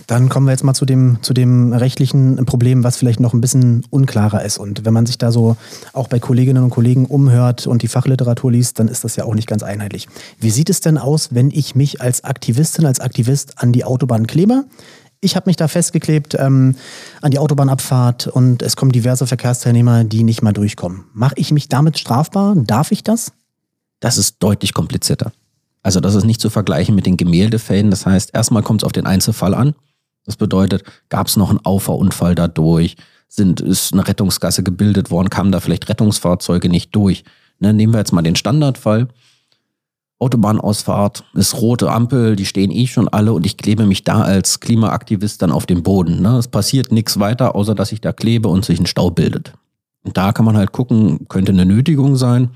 Dann 0.09 0.29
kommen 0.29 0.47
wir 0.47 0.51
jetzt 0.51 0.65
mal 0.65 0.75
zu 0.75 0.85
dem, 0.85 1.19
zu 1.23 1.33
dem 1.33 1.73
rechtlichen 1.73 2.45
Problem, 2.45 2.83
was 2.83 2.97
vielleicht 2.97 3.21
noch 3.21 3.33
ein 3.35 3.41
bisschen 3.41 3.87
unklarer 3.89 4.45
ist. 4.45 4.59
Und 4.59 4.85
wenn 4.85 4.93
man 4.93 5.07
sich 5.07 5.17
da 5.17 5.31
so 5.31 5.57
auch 5.93 6.09
bei 6.09 6.19
Kolleginnen 6.19 6.65
und 6.65 6.71
Kollegen 6.71 7.07
umhört 7.07 7.69
und 7.69 7.83
die 7.83 7.89
Fachliteratur 7.89 8.51
liest, 8.51 8.81
dann 8.81 8.89
ist 8.89 9.05
das 9.05 9.15
ja 9.15 9.25
auch 9.25 9.35
nicht 9.35 9.47
ganz 9.47 9.63
einheitlich. 9.63 10.09
Wie 10.41 10.51
sieht 10.51 10.71
es 10.71 10.81
denn 10.81 10.99
aus, 10.99 11.35
wenn 11.35 11.53
ich 11.53 11.77
mich 11.77 12.01
als 12.01 12.25
Aktivistin, 12.25 12.85
als 12.85 12.99
Aktivist 12.99 13.63
an 13.63 13.73
die 13.73 13.85
Autobahn 13.85 14.27
klebe? 14.27 14.65
Ich 15.21 15.37
habe 15.37 15.49
mich 15.49 15.57
da 15.57 15.69
festgeklebt 15.69 16.35
ähm, 16.39 16.75
an 17.23 17.31
die 17.31 17.39
Autobahnabfahrt 17.39 18.27
und 18.27 18.63
es 18.63 18.75
kommen 18.75 18.93
diverse 18.93 19.27
Verkehrsteilnehmer, 19.27 20.03
die 20.03 20.25
nicht 20.25 20.43
mal 20.43 20.53
durchkommen. 20.53 21.05
Mache 21.15 21.35
ich 21.37 21.53
mich 21.53 21.69
damit 21.69 21.99
strafbar? 21.99 22.55
Darf 22.57 22.91
ich 22.91 23.05
das? 23.05 23.33
Das 24.01 24.19
ist 24.19 24.37
deutlich 24.41 24.75
komplizierter. 24.75 25.33
Also 25.85 26.01
das 26.01 26.15
ist 26.15 26.25
nicht 26.25 26.41
zu 26.41 26.51
vergleichen 26.51 26.95
mit 26.95 27.07
den 27.07 27.17
Gemäldefällen. 27.17 27.91
Das 27.91 28.07
heißt, 28.07 28.35
erstmal 28.35 28.63
kommt 28.63 28.83
es 28.83 28.85
auf 28.85 28.93
den 28.93 29.07
Einzelfall 29.07 29.55
an. 29.55 29.75
Das 30.25 30.37
bedeutet, 30.37 30.83
gab 31.11 31.27
es 31.27 31.37
noch 31.37 31.51
einen 31.51 31.65
Auffahrunfall 31.65 32.35
dadurch? 32.35 32.97
Sind, 33.29 33.61
ist 33.61 33.93
eine 33.93 34.09
Rettungsgasse 34.09 34.63
gebildet 34.63 35.11
worden? 35.11 35.29
Kamen 35.29 35.53
da 35.53 35.61
vielleicht 35.61 35.89
Rettungsfahrzeuge 35.89 36.71
nicht 36.71 36.97
durch? 36.97 37.25
Ne, 37.61 37.75
nehmen 37.75 37.93
wir 37.93 37.99
jetzt 37.99 38.13
mal 38.13 38.23
den 38.23 38.35
Standardfall. 38.35 39.09
Autobahnausfahrt 40.21 41.25
ist 41.35 41.61
rote 41.61 41.91
Ampel, 41.91 42.35
die 42.35 42.47
stehen 42.47 42.71
eh 42.71 42.87
schon 42.87 43.09
alle 43.09 43.35
und 43.35 43.45
ich 43.45 43.59
klebe 43.59 43.85
mich 43.85 44.05
da 44.05 44.23
als 44.23 44.61
Klimaaktivist 44.61 45.43
dann 45.43 45.53
auf 45.53 45.67
den 45.67 45.83
Boden. 45.83 46.23
Ne? 46.23 46.39
Es 46.39 46.49
passiert 46.49 46.93
nichts 46.93 47.21
weiter, 47.21 47.55
außer 47.55 47.75
dass 47.75 47.93
ich 47.93 48.01
da 48.01 48.13
klebe 48.13 48.49
und 48.49 48.65
sich 48.65 48.81
ein 48.81 48.87
Stau 48.87 49.11
bildet. 49.11 49.53
Und 50.03 50.17
da 50.17 50.33
kann 50.33 50.47
man 50.47 50.57
halt 50.57 50.73
gucken, 50.73 51.27
könnte 51.29 51.53
eine 51.53 51.67
Nötigung 51.67 52.17
sein. 52.17 52.51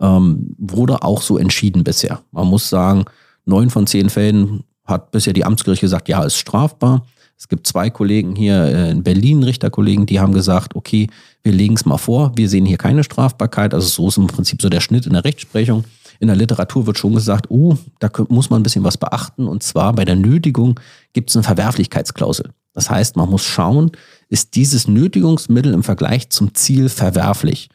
Ähm, 0.00 0.54
wurde 0.58 1.02
auch 1.02 1.22
so 1.22 1.38
entschieden 1.38 1.84
bisher. 1.84 2.20
Man 2.30 2.46
muss 2.46 2.68
sagen, 2.68 3.04
neun 3.44 3.70
von 3.70 3.86
zehn 3.86 4.10
Fällen 4.10 4.64
hat 4.84 5.10
bisher 5.10 5.32
die 5.32 5.44
Amtsgericht 5.44 5.80
gesagt, 5.80 6.08
ja, 6.08 6.22
ist 6.22 6.36
strafbar. 6.36 7.04
Es 7.36 7.46
gibt 7.46 7.68
zwei 7.68 7.88
Kollegen 7.88 8.34
hier 8.34 8.64
äh, 8.64 8.90
in 8.90 9.04
Berlin, 9.04 9.44
Richterkollegen, 9.44 10.06
die 10.06 10.18
haben 10.18 10.32
gesagt, 10.32 10.74
okay, 10.74 11.08
wir 11.44 11.52
legen 11.52 11.74
es 11.74 11.84
mal 11.84 11.98
vor, 11.98 12.32
wir 12.34 12.48
sehen 12.48 12.66
hier 12.66 12.78
keine 12.78 13.04
Strafbarkeit. 13.04 13.74
Also 13.74 13.86
so 13.86 14.08
ist 14.08 14.18
im 14.18 14.26
Prinzip 14.26 14.60
so 14.60 14.68
der 14.68 14.80
Schnitt 14.80 15.06
in 15.06 15.12
der 15.12 15.24
Rechtsprechung. 15.24 15.84
In 16.18 16.26
der 16.26 16.36
Literatur 16.36 16.86
wird 16.86 16.98
schon 16.98 17.14
gesagt, 17.14 17.46
oh, 17.48 17.76
da 18.00 18.10
muss 18.28 18.50
man 18.50 18.60
ein 18.60 18.64
bisschen 18.64 18.82
was 18.82 18.96
beachten. 18.96 19.46
Und 19.46 19.62
zwar 19.62 19.92
bei 19.92 20.04
der 20.04 20.16
Nötigung 20.16 20.80
gibt 21.12 21.30
es 21.30 21.36
eine 21.36 21.44
Verwerflichkeitsklausel. 21.44 22.50
Das 22.72 22.90
heißt, 22.90 23.16
man 23.16 23.30
muss 23.30 23.44
schauen, 23.44 23.92
ist 24.28 24.56
dieses 24.56 24.88
Nötigungsmittel 24.88 25.72
im 25.72 25.84
Vergleich 25.84 26.30
zum 26.30 26.54
Ziel 26.54 26.88
verwerflich? 26.88 27.68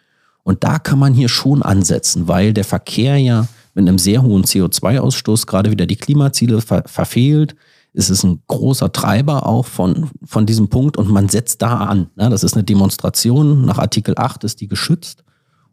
Und 0.43 0.63
da 0.63 0.79
kann 0.79 0.99
man 0.99 1.13
hier 1.13 1.29
schon 1.29 1.63
ansetzen, 1.63 2.27
weil 2.27 2.53
der 2.53 2.65
Verkehr 2.65 3.17
ja 3.17 3.47
mit 3.73 3.87
einem 3.87 3.97
sehr 3.97 4.21
hohen 4.21 4.43
CO2-Ausstoß 4.43 5.47
gerade 5.47 5.71
wieder 5.71 5.85
die 5.85 5.95
Klimaziele 5.95 6.61
ver 6.61 6.83
verfehlt. 6.85 7.55
Es 7.93 8.09
ist 8.09 8.23
ein 8.23 8.41
großer 8.47 8.91
Treiber 8.91 9.45
auch 9.47 9.65
von, 9.65 10.09
von 10.25 10.45
diesem 10.45 10.67
Punkt 10.67 10.97
und 10.97 11.09
man 11.09 11.29
setzt 11.29 11.61
da 11.61 11.77
an. 11.77 12.07
Ja, 12.17 12.29
das 12.29 12.43
ist 12.43 12.55
eine 12.55 12.63
Demonstration. 12.63 13.65
Nach 13.65 13.77
Artikel 13.77 14.15
8 14.17 14.43
ist 14.43 14.61
die 14.61 14.67
geschützt. 14.67 15.23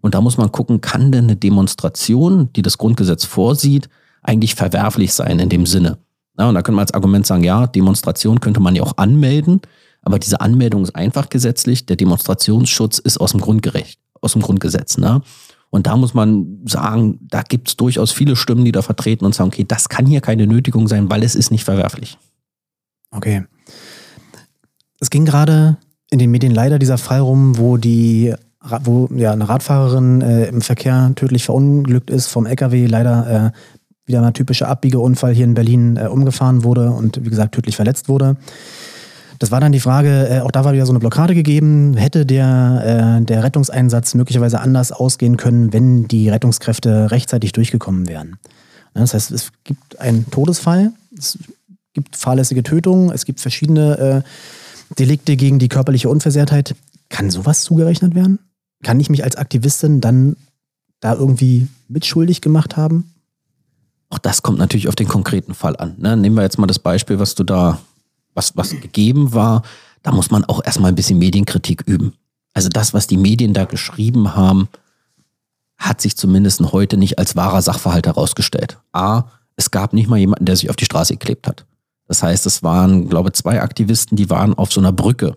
Und 0.02 0.14
da 0.14 0.20
muss 0.20 0.38
man 0.38 0.52
gucken, 0.52 0.80
kann 0.80 1.12
denn 1.12 1.24
eine 1.24 1.36
Demonstration, 1.36 2.50
die 2.54 2.62
das 2.62 2.78
Grundgesetz 2.78 3.24
vorsieht, 3.24 3.88
eigentlich 4.22 4.54
verwerflich 4.54 5.12
sein 5.12 5.38
in 5.38 5.48
dem 5.48 5.66
Sinne? 5.66 5.98
Ja, 6.38 6.48
und 6.48 6.54
da 6.54 6.62
können 6.62 6.76
wir 6.76 6.82
als 6.82 6.94
Argument 6.94 7.26
sagen, 7.26 7.44
ja, 7.44 7.66
Demonstration 7.66 8.40
könnte 8.40 8.60
man 8.60 8.74
ja 8.74 8.82
auch 8.82 8.96
anmelden, 8.96 9.60
aber 10.02 10.18
diese 10.18 10.40
Anmeldung 10.40 10.82
ist 10.82 10.96
einfach 10.96 11.28
gesetzlich. 11.28 11.84
Der 11.86 11.96
Demonstrationsschutz 11.96 12.98
ist 12.98 13.20
aus 13.20 13.32
dem 13.32 13.40
Grundgerecht, 13.40 14.00
aus 14.20 14.32
dem 14.32 14.42
Grundgesetz. 14.42 14.98
Ne? 14.98 15.22
Und 15.70 15.86
da 15.86 15.96
muss 15.96 16.14
man 16.14 16.60
sagen, 16.66 17.20
da 17.22 17.42
gibt 17.42 17.68
es 17.68 17.76
durchaus 17.76 18.10
viele 18.10 18.36
Stimmen, 18.36 18.64
die 18.64 18.72
da 18.72 18.82
vertreten 18.82 19.24
und 19.24 19.34
sagen, 19.34 19.48
okay, 19.48 19.64
das 19.66 19.88
kann 19.88 20.06
hier 20.06 20.20
keine 20.20 20.46
Nötigung 20.46 20.88
sein, 20.88 21.10
weil 21.10 21.22
es 21.22 21.34
ist 21.34 21.50
nicht 21.50 21.64
verwerflich. 21.64 22.18
Okay. 23.12 23.44
Es 24.98 25.10
ging 25.10 25.24
gerade 25.24 25.78
in 26.10 26.18
den 26.18 26.30
Medien 26.30 26.52
leider 26.52 26.78
dieser 26.78 26.98
Fall 26.98 27.20
rum, 27.20 27.56
wo 27.56 27.76
die 27.76 28.34
wo 28.84 29.08
ja 29.14 29.32
eine 29.32 29.48
Radfahrerin 29.48 30.20
äh, 30.20 30.44
im 30.46 30.60
Verkehr 30.60 31.12
tödlich 31.16 31.44
verunglückt 31.44 32.10
ist, 32.10 32.26
vom 32.26 32.44
LKW 32.44 32.86
leider 32.86 33.52
äh, 33.54 33.58
wieder 34.06 34.22
ein 34.22 34.34
typischer 34.34 34.68
Abbiegeunfall 34.68 35.32
hier 35.32 35.44
in 35.44 35.54
Berlin 35.54 35.96
äh, 35.96 36.08
umgefahren 36.08 36.62
wurde 36.62 36.90
und 36.90 37.24
wie 37.24 37.30
gesagt 37.30 37.54
tödlich 37.54 37.76
verletzt 37.76 38.08
wurde. 38.08 38.36
Das 39.40 39.50
war 39.50 39.58
dann 39.58 39.72
die 39.72 39.80
Frage, 39.80 40.28
äh, 40.28 40.40
auch 40.40 40.50
da 40.50 40.64
war 40.66 40.74
wieder 40.74 40.84
so 40.84 40.92
eine 40.92 40.98
Blockade 41.00 41.34
gegeben. 41.34 41.96
Hätte 41.96 42.26
der, 42.26 43.18
äh, 43.20 43.24
der 43.24 43.42
Rettungseinsatz 43.42 44.14
möglicherweise 44.14 44.60
anders 44.60 44.92
ausgehen 44.92 45.38
können, 45.38 45.72
wenn 45.72 46.06
die 46.06 46.28
Rettungskräfte 46.28 47.10
rechtzeitig 47.10 47.52
durchgekommen 47.52 48.06
wären? 48.06 48.36
Das 48.92 49.14
heißt, 49.14 49.30
es 49.30 49.50
gibt 49.64 49.98
einen 49.98 50.30
Todesfall, 50.30 50.92
es 51.16 51.38
gibt 51.94 52.16
fahrlässige 52.16 52.62
Tötungen, 52.62 53.10
es 53.12 53.24
gibt 53.24 53.40
verschiedene 53.40 53.98
äh, 53.98 54.22
Delikte 54.98 55.36
gegen 55.36 55.58
die 55.58 55.68
körperliche 55.68 56.10
Unversehrtheit. 56.10 56.74
Kann 57.08 57.30
sowas 57.30 57.62
zugerechnet 57.62 58.14
werden? 58.14 58.40
Kann 58.82 59.00
ich 59.00 59.08
mich 59.08 59.24
als 59.24 59.36
Aktivistin 59.36 60.02
dann 60.02 60.36
da 61.00 61.14
irgendwie 61.14 61.66
mitschuldig 61.88 62.42
gemacht 62.42 62.76
haben? 62.76 63.14
Auch 64.10 64.18
das 64.18 64.42
kommt 64.42 64.58
natürlich 64.58 64.88
auf 64.88 64.96
den 64.96 65.08
konkreten 65.08 65.54
Fall 65.54 65.76
an. 65.76 65.94
Ne? 65.96 66.14
Nehmen 66.14 66.36
wir 66.36 66.42
jetzt 66.42 66.58
mal 66.58 66.66
das 66.66 66.78
Beispiel, 66.78 67.18
was 67.18 67.34
du 67.34 67.44
da 67.44 67.80
was, 68.34 68.56
was 68.56 68.70
gegeben 68.70 69.32
war, 69.34 69.62
da 70.02 70.12
muss 70.12 70.30
man 70.30 70.44
auch 70.44 70.64
erstmal 70.64 70.90
ein 70.90 70.94
bisschen 70.94 71.18
Medienkritik 71.18 71.82
üben. 71.86 72.14
Also 72.54 72.68
das, 72.68 72.94
was 72.94 73.06
die 73.06 73.16
Medien 73.16 73.54
da 73.54 73.64
geschrieben 73.64 74.34
haben, 74.34 74.68
hat 75.78 76.00
sich 76.00 76.16
zumindest 76.16 76.60
heute 76.72 76.96
nicht 76.96 77.18
als 77.18 77.36
wahrer 77.36 77.62
Sachverhalt 77.62 78.06
herausgestellt. 78.06 78.78
A, 78.92 79.24
es 79.56 79.70
gab 79.70 79.92
nicht 79.92 80.08
mal 80.08 80.18
jemanden, 80.18 80.46
der 80.46 80.56
sich 80.56 80.70
auf 80.70 80.76
die 80.76 80.84
Straße 80.84 81.14
geklebt 81.14 81.46
hat. 81.46 81.64
Das 82.06 82.22
heißt, 82.22 82.44
es 82.46 82.62
waren, 82.62 83.08
glaube 83.08 83.28
ich, 83.28 83.34
zwei 83.34 83.62
Aktivisten, 83.62 84.16
die 84.16 84.30
waren 84.30 84.54
auf 84.54 84.72
so 84.72 84.80
einer 84.80 84.92
Brücke. 84.92 85.36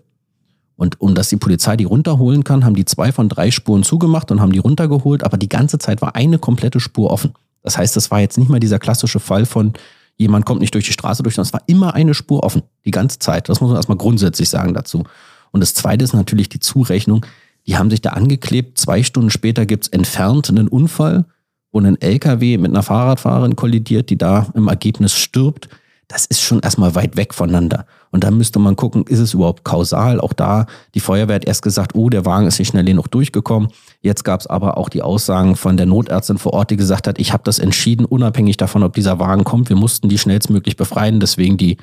Und 0.76 1.00
um 1.00 1.14
dass 1.14 1.30
die 1.30 1.38
Polizei 1.38 1.78
die 1.78 1.84
runterholen 1.84 2.44
kann, 2.44 2.66
haben 2.66 2.76
die 2.76 2.86
zwei 2.86 3.12
von 3.12 3.30
drei 3.30 3.52
Spuren 3.52 3.84
zugemacht 3.84 4.32
und 4.32 4.42
haben 4.42 4.52
die 4.52 4.60
runtergeholt, 4.60 5.24
aber 5.24 5.38
die 5.38 5.50
ganze 5.50 5.78
Zeit 5.78 6.02
war 6.02 6.16
eine 6.16 6.40
komplette 6.40 6.80
Spur 6.80 7.12
offen. 7.12 7.34
Das 7.62 7.78
heißt, 7.78 7.96
das 7.96 8.12
war 8.12 8.20
jetzt 8.20 8.38
nicht 8.38 8.50
mal 8.50 8.60
dieser 8.60 8.80
klassische 8.80 9.20
Fall 9.20 9.46
von, 9.46 9.74
jemand 10.17 10.46
kommt 10.46 10.62
nicht 10.62 10.74
durch 10.74 10.86
die 10.86 10.93
Straße 10.93 11.24
durch, 11.24 11.36
sondern 11.36 11.48
es 11.48 11.53
war 11.53 11.63
immer 11.67 11.93
eine 11.93 12.13
Spur 12.13 12.43
offen, 12.43 12.63
die 12.86 12.91
ganze 12.91 13.20
Zeit. 13.20 13.50
Das 13.50 13.62
muss 13.62 13.70
man 13.70 13.77
erstmal 13.77 13.98
grundsätzlich 13.98 14.50
sagen 14.50 14.74
dazu. 14.74 15.03
Und 15.51 15.62
das 15.62 15.74
zweite 15.74 16.03
ist 16.03 16.13
natürlich 16.13 16.50
die 16.50 16.60
Zurechnung. 16.60 17.25
Die 17.67 17.77
haben 17.77 17.89
sich 17.89 18.01
da 18.01 18.12
angeklebt. 18.12 18.77
Zwei 18.77 19.03
Stunden 19.03 19.29
später 19.29 19.65
gibt's 19.65 19.88
entfernt 19.88 20.50
einen 20.50 20.67
Unfall, 20.67 21.25
wo 21.72 21.79
ein 21.79 22.00
LKW 22.00 22.58
mit 22.58 22.72
einer 22.72 22.84
Fahrradfahrerin 22.84 23.55
kollidiert, 23.55 24.10
die 24.10 24.17
da 24.17 24.48
im 24.53 24.67
Ergebnis 24.67 25.13
stirbt 25.13 25.70
das 26.13 26.27
ist 26.27 26.41
schon 26.41 26.60
erstmal 26.60 26.93
weit 26.93 27.17
weg 27.17 27.34
voneinander. 27.34 27.88
Und 28.12 28.24
dann 28.24 28.38
müsste 28.38 28.60
man 28.60 28.75
gucken, 28.75 29.03
ist 29.08 29.17
es 29.17 29.34
überhaupt 29.34 29.63
kausal? 29.63 30.20
Auch 30.20 30.34
da, 30.34 30.67
die 30.93 31.00
Feuerwehr 31.00 31.38
hat 31.38 31.46
erst 31.46 31.63
gesagt, 31.63 31.96
oh, 31.96 32.12
der 32.12 32.24
Wagen 32.24 32.46
ist 32.46 32.60
nicht 32.60 32.67
schnell 32.67 32.86
genug 32.86 33.10
durchgekommen. 33.10 33.70
Jetzt 34.01 34.24
gab 34.24 34.41
es 34.41 34.46
aber 34.46 34.77
auch 34.77 34.89
die 34.89 35.01
Aussagen 35.01 35.55
von 35.55 35.75
der 35.75 35.88
Notärztin 35.88 36.38
vor 36.38 36.53
Ort, 36.53 36.70
die 36.70 36.77
gesagt 36.77 37.08
hat, 37.08 37.17
ich 37.17 37.34
habe 37.34 37.41
das 37.43 37.58
entschieden, 37.58 38.05
unabhängig 38.05 38.58
davon, 38.58 38.84
ob 38.84 38.93
dieser 38.93 39.20
Wagen 39.20 39.43
kommt. 39.43 39.70
Wir 39.70 39.75
mussten 39.75 40.08
die 40.08 40.20
schnellstmöglich 40.20 40.77
befreien, 40.77 41.20
deswegen 41.20 41.58
die 41.58 41.77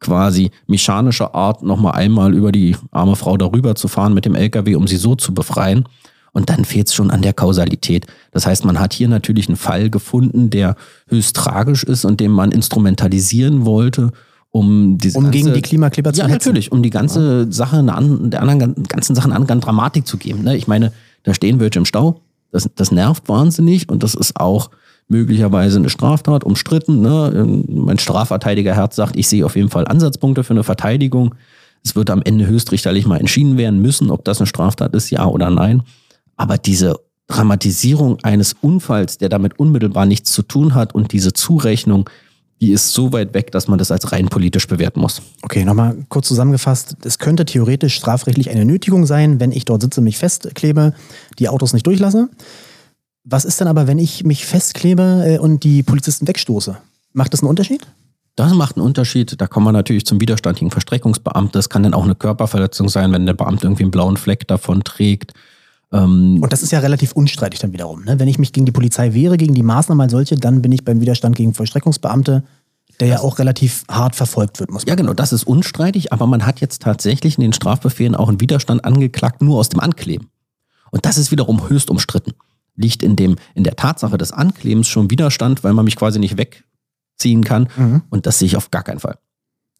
quasi 0.00 0.50
mechanische 0.66 1.34
Art, 1.34 1.62
nochmal 1.62 1.92
einmal 1.92 2.32
über 2.32 2.52
die 2.52 2.76
arme 2.90 3.16
Frau 3.16 3.36
darüber 3.36 3.74
zu 3.74 3.88
fahren 3.88 4.14
mit 4.14 4.24
dem 4.24 4.34
LKW, 4.34 4.76
um 4.76 4.86
sie 4.86 4.96
so 4.96 5.14
zu 5.14 5.34
befreien. 5.34 5.84
Und 6.34 6.50
dann 6.50 6.64
fehlt 6.64 6.88
es 6.88 6.94
schon 6.94 7.12
an 7.12 7.22
der 7.22 7.32
Kausalität. 7.32 8.06
Das 8.32 8.44
heißt, 8.44 8.64
man 8.64 8.80
hat 8.80 8.92
hier 8.92 9.08
natürlich 9.08 9.48
einen 9.48 9.56
Fall 9.56 9.88
gefunden, 9.88 10.50
der 10.50 10.74
höchst 11.06 11.36
tragisch 11.36 11.84
ist 11.84 12.04
und 12.04 12.18
den 12.18 12.32
man 12.32 12.50
instrumentalisieren 12.50 13.64
wollte, 13.64 14.10
um 14.50 14.98
diese 14.98 15.16
um 15.16 15.24
ganze, 15.24 15.38
gegen 15.38 15.54
die 15.54 15.62
Klimakleber 15.62 16.12
zu 16.12 16.20
Ja, 16.20 16.26
hetzen. 16.26 16.48
natürlich, 16.48 16.72
um 16.72 16.82
die 16.82 16.90
ganze 16.90 17.44
ja. 17.44 17.52
Sache, 17.52 17.78
eine, 17.78 18.28
der 18.28 18.42
anderen 18.42 18.74
ganzen 18.88 19.14
Sachen 19.14 19.32
eine 19.32 19.46
Dramatik 19.46 20.06
zu 20.06 20.16
geben. 20.16 20.42
Ne? 20.42 20.56
Ich 20.56 20.66
meine, 20.66 20.92
da 21.22 21.34
stehen 21.34 21.60
welche 21.60 21.78
im 21.78 21.84
Stau. 21.84 22.20
Das, 22.50 22.68
das 22.74 22.90
nervt 22.90 23.28
wahnsinnig 23.28 23.88
und 23.88 24.02
das 24.02 24.14
ist 24.14 24.36
auch 24.36 24.70
möglicherweise 25.08 25.78
eine 25.78 25.90
Straftat, 25.90 26.44
umstritten. 26.44 27.00
Ne? 27.00 27.62
Mein 27.68 27.98
Strafverteidiger 27.98 28.74
Herz 28.74 28.96
sagt, 28.96 29.16
ich 29.16 29.28
sehe 29.28 29.46
auf 29.46 29.54
jeden 29.56 29.70
Fall 29.70 29.86
Ansatzpunkte 29.86 30.44
für 30.44 30.54
eine 30.54 30.64
Verteidigung. 30.64 31.34
Es 31.84 31.94
wird 31.94 32.10
am 32.10 32.22
Ende 32.22 32.46
höchstrichterlich 32.46 33.06
mal 33.06 33.18
entschieden 33.20 33.56
werden 33.56 33.80
müssen, 33.82 34.10
ob 34.10 34.24
das 34.24 34.38
eine 34.38 34.46
Straftat 34.46 34.94
ist, 34.94 35.10
ja 35.10 35.26
oder 35.26 35.50
nein. 35.50 35.82
Aber 36.36 36.58
diese 36.58 36.96
Dramatisierung 37.26 38.18
eines 38.22 38.54
Unfalls, 38.60 39.18
der 39.18 39.28
damit 39.28 39.58
unmittelbar 39.58 40.06
nichts 40.06 40.32
zu 40.32 40.42
tun 40.42 40.74
hat 40.74 40.94
und 40.94 41.12
diese 41.12 41.32
Zurechnung, 41.32 42.08
die 42.60 42.72
ist 42.72 42.92
so 42.92 43.12
weit 43.12 43.34
weg, 43.34 43.50
dass 43.50 43.68
man 43.68 43.78
das 43.78 43.90
als 43.90 44.12
rein 44.12 44.28
politisch 44.28 44.66
bewerten 44.66 45.00
muss. 45.00 45.20
Okay, 45.42 45.64
nochmal 45.64 45.96
kurz 46.08 46.28
zusammengefasst. 46.28 46.96
Es 47.04 47.18
könnte 47.18 47.44
theoretisch 47.44 47.94
strafrechtlich 47.94 48.50
eine 48.50 48.64
Nötigung 48.64 49.06
sein, 49.06 49.40
wenn 49.40 49.52
ich 49.52 49.64
dort 49.64 49.82
sitze, 49.82 50.00
mich 50.00 50.18
festklebe, 50.18 50.94
die 51.38 51.48
Autos 51.48 51.72
nicht 51.72 51.86
durchlasse. 51.86 52.28
Was 53.24 53.44
ist 53.44 53.60
denn 53.60 53.68
aber, 53.68 53.86
wenn 53.86 53.98
ich 53.98 54.24
mich 54.24 54.46
festklebe 54.46 55.24
äh, 55.26 55.38
und 55.38 55.64
die 55.64 55.82
Polizisten 55.82 56.28
wegstoße? 56.28 56.76
Macht 57.12 57.32
das 57.32 57.40
einen 57.40 57.48
Unterschied? 57.48 57.86
Das 58.36 58.52
macht 58.52 58.76
einen 58.76 58.84
Unterschied. 58.84 59.40
Da 59.40 59.46
kommen 59.46 59.66
wir 59.66 59.72
natürlich 59.72 60.04
zum 60.04 60.20
Widerstand 60.20 60.58
gegen 60.58 60.70
Verstreckungsbeamte. 60.70 61.52
Das 61.52 61.68
kann 61.68 61.82
dann 61.82 61.94
auch 61.94 62.04
eine 62.04 62.14
Körperverletzung 62.14 62.88
sein, 62.88 63.12
wenn 63.12 63.26
der 63.26 63.34
Beamte 63.34 63.66
irgendwie 63.66 63.84
einen 63.84 63.92
blauen 63.92 64.16
Fleck 64.16 64.46
davon 64.48 64.84
trägt. 64.84 65.32
Ähm 65.92 66.38
und 66.42 66.52
das 66.52 66.62
ist 66.62 66.72
ja 66.72 66.80
relativ 66.80 67.12
unstreitig 67.12 67.60
dann 67.60 67.72
wiederum. 67.72 68.04
Ne? 68.04 68.18
Wenn 68.18 68.28
ich 68.28 68.38
mich 68.38 68.52
gegen 68.52 68.66
die 68.66 68.72
Polizei 68.72 69.14
wehre, 69.14 69.36
gegen 69.36 69.54
die 69.54 69.62
Maßnahmen 69.62 70.02
als 70.02 70.12
solche, 70.12 70.36
dann 70.36 70.62
bin 70.62 70.72
ich 70.72 70.84
beim 70.84 71.00
Widerstand 71.00 71.36
gegen 71.36 71.54
Vollstreckungsbeamte, 71.54 72.44
der 73.00 73.08
ja 73.08 73.20
auch 73.20 73.38
relativ 73.38 73.84
hart 73.90 74.14
verfolgt 74.14 74.60
wird, 74.60 74.70
muss 74.70 74.84
man 74.86 74.90
Ja, 74.90 74.94
genau, 74.94 75.14
das 75.14 75.32
ist 75.32 75.44
unstreitig, 75.44 76.12
aber 76.12 76.26
man 76.26 76.46
hat 76.46 76.60
jetzt 76.60 76.82
tatsächlich 76.82 77.36
in 77.36 77.42
den 77.42 77.52
Strafbefehlen 77.52 78.14
auch 78.14 78.28
einen 78.28 78.40
Widerstand 78.40 78.84
angeklagt, 78.84 79.42
nur 79.42 79.58
aus 79.58 79.68
dem 79.68 79.80
Ankleben. 79.80 80.28
Und 80.90 81.06
das 81.06 81.18
ist 81.18 81.30
wiederum 81.32 81.68
höchst 81.68 81.90
umstritten. 81.90 82.32
Liegt 82.76 83.02
in, 83.02 83.16
dem, 83.16 83.36
in 83.54 83.64
der 83.64 83.76
Tatsache 83.76 84.18
des 84.18 84.32
Anklebens 84.32 84.88
schon 84.88 85.10
Widerstand, 85.10 85.64
weil 85.64 85.72
man 85.74 85.84
mich 85.84 85.96
quasi 85.96 86.18
nicht 86.18 86.36
wegziehen 86.36 87.44
kann. 87.44 87.68
Mhm. 87.76 88.02
Und 88.10 88.26
das 88.26 88.38
sehe 88.38 88.46
ich 88.46 88.56
auf 88.56 88.70
gar 88.70 88.82
keinen 88.82 89.00
Fall. 89.00 89.18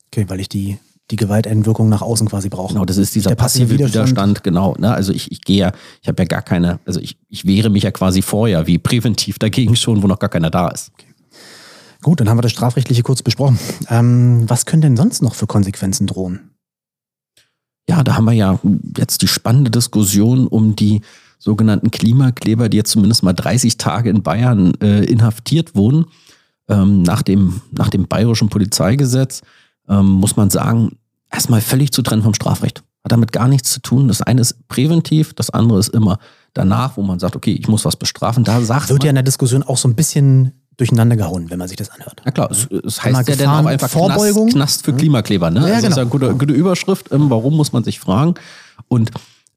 Okay, 0.09 0.27
weil 0.29 0.41
ich 0.41 0.49
die 0.49 0.79
die 1.11 1.17
Gewalteinwirkung 1.17 1.89
nach 1.89 2.03
außen 2.03 2.29
quasi 2.29 2.49
brauchen. 2.49 2.75
Genau, 2.75 2.85
das 2.85 2.97
ist 2.97 3.15
dieser 3.15 3.35
passive, 3.35 3.65
passive 3.65 3.75
Widerstand. 3.75 4.11
Widerstand. 4.11 4.45
genau. 4.45 4.75
Ne? 4.79 4.93
Also 4.93 5.13
ich, 5.13 5.31
ich 5.31 5.43
gehe 5.43 5.59
ja, 5.59 5.73
ich 6.01 6.09
habe 6.09 6.23
ja 6.23 6.27
gar 6.27 6.43
keine, 6.43 6.81
also 6.87 7.01
ich, 7.01 7.19
ich 7.29 7.45
wehre 7.45 7.69
mich 7.69 7.83
ja 7.83 7.91
quasi 7.91 8.23
vorher 8.23 8.67
wie 8.67 8.79
präventiv 8.79 9.39
dagegen 9.39 9.77
schon, 9.77 10.03
wo 10.03 10.07
noch 10.07 10.19
gar 10.19 10.31
keiner 10.31 10.51
da 10.51 10.69
ist. 10.69 10.93
Okay. 10.95 11.07
Gut, 12.03 12.21
dann 12.21 12.29
haben 12.29 12.37
wir 12.37 12.43
das 12.43 12.53
Strafrechtliche 12.53 13.03
kurz 13.03 13.23
besprochen. 13.23 13.59
Ähm, 13.89 14.45
was 14.47 14.67
können 14.67 14.83
denn 14.83 14.97
sonst 14.97 15.23
noch 15.23 15.35
für 15.35 15.47
Konsequenzen 15.47 16.07
drohen? 16.07 16.51
Ja, 17.89 18.03
da 18.03 18.15
haben 18.17 18.25
wir 18.25 18.33
ja 18.33 18.59
jetzt 18.97 19.23
die 19.23 19.29
spannende 19.29 19.71
Diskussion 19.71 20.47
um 20.47 20.77
die 20.77 21.03
sogenannten 21.39 21.91
Klimakleber, 21.91 22.69
die 22.69 22.79
jetzt 22.79 22.91
zumindest 22.91 23.23
mal 23.23 23.33
30 23.35 23.77
Tage 23.77 24.11
in 24.11 24.23
Bayern 24.23 24.73
äh, 24.83 25.05
inhaftiert 25.05 25.75
wurden. 25.75 26.07
Ähm, 26.69 27.03
nach, 27.03 27.23
dem, 27.23 27.61
nach 27.73 27.91
dem 27.91 28.07
bayerischen 28.07 28.49
Polizeigesetz 28.49 29.43
ähm, 29.89 30.07
muss 30.07 30.37
man 30.37 30.51
sagen, 30.51 30.99
erstmal 31.31 31.61
völlig 31.61 31.93
zu 31.93 32.03
trennen 32.03 32.23
vom 32.23 32.35
Strafrecht. 32.35 32.83
Hat 33.03 33.13
damit 33.13 33.33
gar 33.33 33.49
nichts 33.49 33.71
zu 33.71 33.81
tun. 33.81 34.09
Das 34.09 34.23
eine 34.23 34.41
ist 34.41 34.67
präventiv, 34.69 35.35
das 35.35 35.51
andere 35.51 35.79
ist 35.79 35.89
immer 35.89 36.19
danach, 36.55 36.97
wo 36.97 37.03
man 37.03 37.19
sagt, 37.19 37.37
okay, 37.37 37.53
ich 37.53 37.69
muss 37.69 37.85
was 37.85 37.97
bestrafen. 37.97 38.45
Da 38.45 38.61
sagt 38.63 38.89
Wird 38.89 39.01
man, 39.01 39.07
ja 39.07 39.11
in 39.11 39.17
der 39.17 39.25
Diskussion 39.25 39.63
auch 39.63 39.77
so 39.77 39.89
ein 39.89 39.95
bisschen 39.95 40.53
durcheinander 40.77 41.17
gehauen, 41.17 41.51
wenn 41.51 41.59
man 41.59 41.69
sich 41.69 41.77
das 41.77 41.91
anhört. 41.91 42.23
Na 42.25 42.31
klar, 42.31 42.51
es, 42.51 42.67
es 42.67 43.03
heißt 43.03 43.29
ja 43.29 43.37
dann 43.37 43.49
auch 43.49 43.67
einfach 43.67 43.89
Vorbeugung. 43.89 44.49
Knast, 44.49 44.55
Knast 44.55 44.85
für 44.85 44.93
mhm. 44.93 44.97
Klimakleber. 44.97 45.51
Ne? 45.51 45.61
Ja, 45.61 45.75
also 45.75 45.77
genau. 45.77 45.83
Das 45.83 45.91
ist 45.91 45.97
ja 45.97 46.03
eine 46.03 46.11
gute, 46.11 46.35
gute 46.35 46.55
Überschrift. 46.55 47.13
Ähm, 47.13 47.31
warum 47.31 47.57
muss 47.57 47.73
man 47.73 47.85
sich 47.85 48.01
fragen? 48.01 48.35
Und 48.89 49.11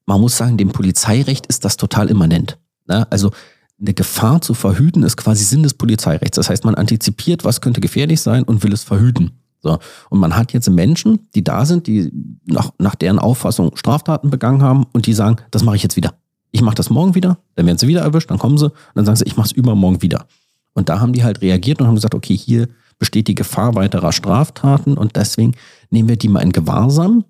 man 0.05 0.22
muss 0.22 0.38
sagen, 0.38 0.57
dem 0.57 0.69
Polizeirecht 0.69 1.46
ist 1.48 1.65
das 1.65 1.77
total 1.77 2.10
immanent. 2.10 2.57
Ne? 2.88 3.07
Also 3.10 3.31
eine 3.79 3.93
Gefahr 3.93 4.41
zu 4.41 4.53
verhüten 4.53 5.03
ist 5.03 5.17
quasi 5.17 5.43
Sinn 5.43 5.63
des 5.63 5.74
Polizeirechts. 5.74 6.36
Das 6.36 6.50
heißt, 6.50 6.65
man 6.65 6.75
antizipiert, 6.75 7.43
was 7.43 7.62
könnte 7.62 7.81
gefährlich 7.81 8.22
sein 8.22 8.43
und 8.43 8.63
will 8.63 8.74
es 8.74 8.84
verhüten. 8.84 9.39
So. 9.67 9.79
Und 10.09 10.19
man 10.19 10.36
hat 10.36 10.53
jetzt 10.53 10.69
Menschen, 10.69 11.27
die 11.36 11.43
da 11.43 11.65
sind, 11.65 11.88
die 11.88 12.12
nach, 12.45 12.71
nach 12.79 12.95
deren 12.95 13.19
Auffassung 13.19 13.75
Straftaten 13.75 14.29
begangen 14.29 14.62
haben 14.62 14.86
und 14.93 15.05
die 15.05 15.13
sagen, 15.13 15.38
das 15.51 15.63
mache 15.63 15.75
ich 15.75 15.83
jetzt 15.83 15.97
wieder. 15.97 16.13
Ich 16.51 16.62
mache 16.62 16.75
das 16.75 16.89
morgen 16.89 17.13
wieder, 17.13 17.38
dann 17.55 17.65
werden 17.65 17.77
sie 17.77 17.88
wieder 17.88 18.01
erwischt, 18.01 18.31
dann 18.31 18.39
kommen 18.39 18.57
sie 18.57 18.65
und 18.65 18.74
dann 18.95 19.05
sagen 19.05 19.17
sie, 19.17 19.25
ich 19.25 19.36
mache 19.36 19.47
es 19.47 19.51
übermorgen 19.51 20.01
wieder. 20.01 20.25
Und 20.74 20.89
da 20.89 21.00
haben 21.00 21.13
die 21.13 21.24
halt 21.24 21.41
reagiert 21.41 21.81
und 21.81 21.88
haben 21.88 21.95
gesagt, 21.95 22.15
okay, 22.15 22.38
hier 22.38 22.67
besteht 23.00 23.27
die 23.27 23.36
Gefahr 23.36 23.75
weiterer 23.75 24.12
Straftaten 24.12 24.97
und 24.97 25.15
deswegen 25.15 25.55
nehmen 25.89 26.09
wir 26.09 26.17
die 26.17 26.29
mal 26.29 26.41
in 26.41 26.51
Gewahrsam 26.51 27.25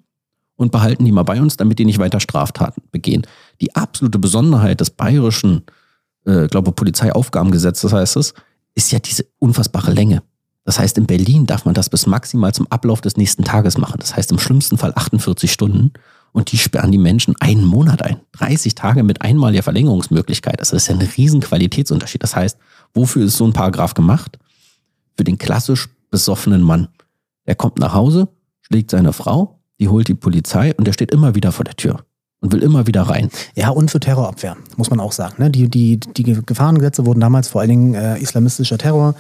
und 0.55 0.71
behalten 0.71 1.05
die 1.05 1.11
mal 1.11 1.23
bei 1.23 1.41
uns, 1.41 1.57
damit 1.57 1.79
die 1.79 1.85
nicht 1.85 1.99
weiter 1.99 2.19
Straftaten 2.19 2.83
begehen. 2.91 3.25
Die 3.61 3.75
absolute 3.75 4.19
Besonderheit 4.19 4.79
des 4.81 4.91
bayerischen, 4.91 5.63
äh, 6.25 6.47
glaube 6.47 6.71
Polizeiaufgabengesetzes 6.71 7.91
heißt 7.91 8.17
es, 8.17 8.33
ist 8.75 8.91
ja 8.91 8.99
diese 8.99 9.25
unfassbare 9.39 9.91
Länge. 9.91 10.21
Das 10.67 10.79
heißt, 10.79 10.97
in 10.97 11.05
Berlin 11.05 11.45
darf 11.45 11.63
man 11.63 11.73
das 11.73 11.89
bis 11.89 12.07
maximal 12.07 12.53
zum 12.53 12.67
Ablauf 12.69 12.99
des 12.99 13.15
nächsten 13.15 13.45
Tages 13.45 13.77
machen. 13.77 14.01
Das 14.01 14.17
heißt 14.17 14.33
im 14.33 14.37
schlimmsten 14.37 14.77
Fall 14.77 14.91
48 14.93 15.49
Stunden. 15.49 15.93
Und 16.33 16.51
die 16.51 16.57
sperren 16.57 16.91
die 16.91 16.97
Menschen 16.97 17.35
einen 17.39 17.63
Monat 17.63 18.01
ein. 18.01 18.19
30 18.33 18.75
Tage 18.75 19.03
mit 19.03 19.21
einmaliger 19.21 19.63
Verlängerungsmöglichkeit. 19.63 20.59
Also 20.59 20.75
das 20.75 20.83
ist 20.83 20.89
ja 20.89 20.95
ein 20.95 21.09
riesen 21.15 21.39
Qualitätsunterschied. 21.39 22.21
Das 22.21 22.35
heißt, 22.35 22.57
wofür 22.93 23.27
ist 23.27 23.37
so 23.37 23.45
ein 23.45 23.53
Paragraph 23.53 23.93
gemacht? 23.93 24.39
Für 25.15 25.23
den 25.23 25.37
klassisch 25.37 25.87
besoffenen 26.11 26.63
Mann. 26.63 26.89
Er 27.45 27.55
kommt 27.55 27.79
nach 27.79 27.93
Hause, 27.93 28.27
schlägt 28.59 28.91
seine 28.91 29.13
Frau, 29.13 29.61
die 29.79 29.87
holt 29.87 30.09
die 30.09 30.15
Polizei 30.15 30.75
und 30.75 30.85
der 30.85 30.91
steht 30.91 31.11
immer 31.11 31.33
wieder 31.33 31.53
vor 31.53 31.63
der 31.63 31.77
Tür 31.77 32.03
und 32.39 32.53
will 32.53 32.61
immer 32.61 32.85
wieder 32.85 33.01
rein. 33.01 33.29
Ja, 33.55 33.69
und 33.69 33.89
für 33.89 33.99
Terrorabwehr, 33.99 34.57
muss 34.75 34.91
man 34.91 34.99
auch 34.99 35.11
sagen. 35.11 35.35
Ne? 35.39 35.49
Die, 35.49 35.69
die, 35.69 35.99
die 35.99 36.23
Gefahrengesetze 36.23 37.05
wurden 37.07 37.19
damals 37.19 37.47
vor 37.47 37.61
allen 37.61 37.69
Dingen 37.69 37.93
äh, 37.95 38.19
islamistischer 38.19 38.77
Terror 38.77 39.15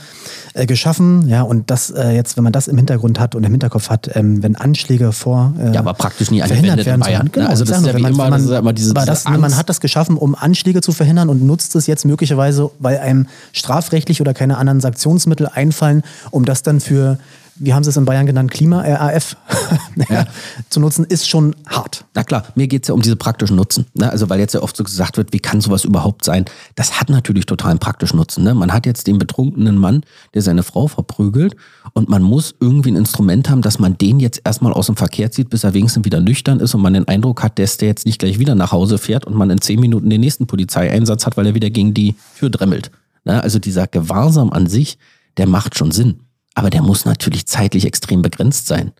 äh, 0.53 0.67
geschaffen. 0.67 1.27
Ja, 1.27 1.41
und 1.41 1.71
das 1.71 1.89
äh, 1.89 2.11
jetzt, 2.11 2.37
wenn 2.37 2.43
man 2.43 2.53
das 2.53 2.67
im 2.67 2.77
Hintergrund 2.77 3.19
hat 3.19 3.33
und 3.33 3.43
im 3.43 3.51
Hinterkopf 3.51 3.89
hat, 3.89 4.15
ähm, 4.15 4.43
wenn 4.43 4.55
Anschläge 4.55 5.11
vor 5.13 5.53
äh, 5.59 5.73
ja, 5.73 5.79
aber 5.79 5.95
praktisch 5.95 6.29
nie 6.29 6.41
verhindert 6.41 6.85
werden 6.85 7.01
Bayern. 7.01 7.29
Genau, 7.31 7.47
also 7.47 7.65
das 7.65 7.79
ist 7.79 7.87
ja 7.87 7.93
man, 7.93 8.13
immer, 8.13 8.29
man, 8.29 8.33
das 8.33 8.43
ist 8.43 8.51
immer 8.51 8.73
diese, 8.73 8.91
aber 8.91 9.05
das, 9.05 9.23
diese 9.23 9.37
man 9.39 9.57
hat 9.57 9.67
das 9.69 9.81
geschaffen, 9.81 10.15
um 10.15 10.35
Anschläge 10.35 10.81
zu 10.81 10.91
verhindern 10.91 11.29
und 11.29 11.43
nutzt 11.43 11.75
es 11.75 11.87
jetzt 11.87 12.05
möglicherweise, 12.05 12.69
weil 12.77 12.99
einem 12.99 13.27
strafrechtlich 13.51 14.21
oder 14.21 14.35
keine 14.35 14.57
anderen 14.57 14.79
Sanktionsmittel 14.79 15.47
einfallen, 15.47 16.03
um 16.29 16.45
das 16.45 16.61
dann 16.61 16.79
für 16.79 17.17
wie 17.59 17.73
haben 17.73 17.83
sie 17.83 17.89
es 17.89 17.97
in 17.97 18.05
Bayern 18.05 18.25
genannt, 18.25 18.51
Klima-RAF 18.51 19.35
ja. 20.09 20.25
zu 20.69 20.79
nutzen, 20.79 21.05
ist 21.05 21.27
schon 21.27 21.55
hart. 21.67 22.05
Na 22.13 22.23
klar, 22.23 22.45
mir 22.55 22.67
geht 22.67 22.83
es 22.83 22.87
ja 22.89 22.93
um 22.93 23.01
diese 23.01 23.15
praktischen 23.15 23.55
Nutzen. 23.55 23.85
Ne? 23.93 24.11
Also 24.11 24.29
weil 24.29 24.39
jetzt 24.39 24.53
ja 24.53 24.61
oft 24.61 24.75
so 24.75 24.83
gesagt 24.83 25.17
wird, 25.17 25.33
wie 25.33 25.39
kann 25.39 25.61
sowas 25.61 25.83
überhaupt 25.83 26.23
sein? 26.23 26.45
Das 26.75 26.99
hat 26.99 27.09
natürlich 27.09 27.45
totalen 27.45 27.79
praktischen 27.79 28.17
Nutzen. 28.17 28.43
Ne? 28.43 28.53
Man 28.53 28.73
hat 28.73 28.85
jetzt 28.85 29.07
den 29.07 29.17
betrunkenen 29.17 29.77
Mann, 29.77 30.01
der 30.33 30.41
seine 30.41 30.63
Frau 30.63 30.87
verprügelt 30.87 31.55
und 31.93 32.09
man 32.09 32.21
muss 32.21 32.55
irgendwie 32.59 32.91
ein 32.91 32.95
Instrument 32.95 33.49
haben, 33.49 33.61
dass 33.61 33.79
man 33.79 33.97
den 33.97 34.19
jetzt 34.19 34.41
erstmal 34.43 34.73
aus 34.73 34.87
dem 34.87 34.95
Verkehr 34.95 35.31
zieht, 35.31 35.49
bis 35.49 35.63
er 35.63 35.73
wenigstens 35.73 36.05
wieder 36.05 36.19
nüchtern 36.19 36.59
ist 36.59 36.75
und 36.75 36.81
man 36.81 36.93
den 36.93 37.07
Eindruck 37.07 37.43
hat, 37.43 37.59
dass 37.59 37.77
der 37.77 37.89
jetzt 37.89 38.05
nicht 38.05 38.19
gleich 38.19 38.39
wieder 38.39 38.55
nach 38.55 38.71
Hause 38.71 38.97
fährt 38.97 39.25
und 39.25 39.35
man 39.35 39.49
in 39.49 39.61
zehn 39.61 39.79
Minuten 39.79 40.09
den 40.09 40.21
nächsten 40.21 40.47
Polizeieinsatz 40.47 41.25
hat, 41.25 41.37
weil 41.37 41.47
er 41.47 41.55
wieder 41.55 41.69
gegen 41.69 41.93
die 41.93 42.15
Tür 42.37 42.49
dremmelt. 42.49 42.91
Ne? 43.25 43.41
Also 43.41 43.59
dieser 43.59 43.87
Gewahrsam 43.87 44.51
an 44.51 44.67
sich, 44.67 44.97
der 45.37 45.47
macht 45.47 45.77
schon 45.77 45.91
Sinn. 45.91 46.21
Aber 46.57 46.71
der 46.71 46.81
muss 46.81 47.05
natürlich 47.05 47.45
zeitlich 47.45 47.85
extrem 47.85 48.23
begrenzt 48.23 48.65
sein. 48.65 48.91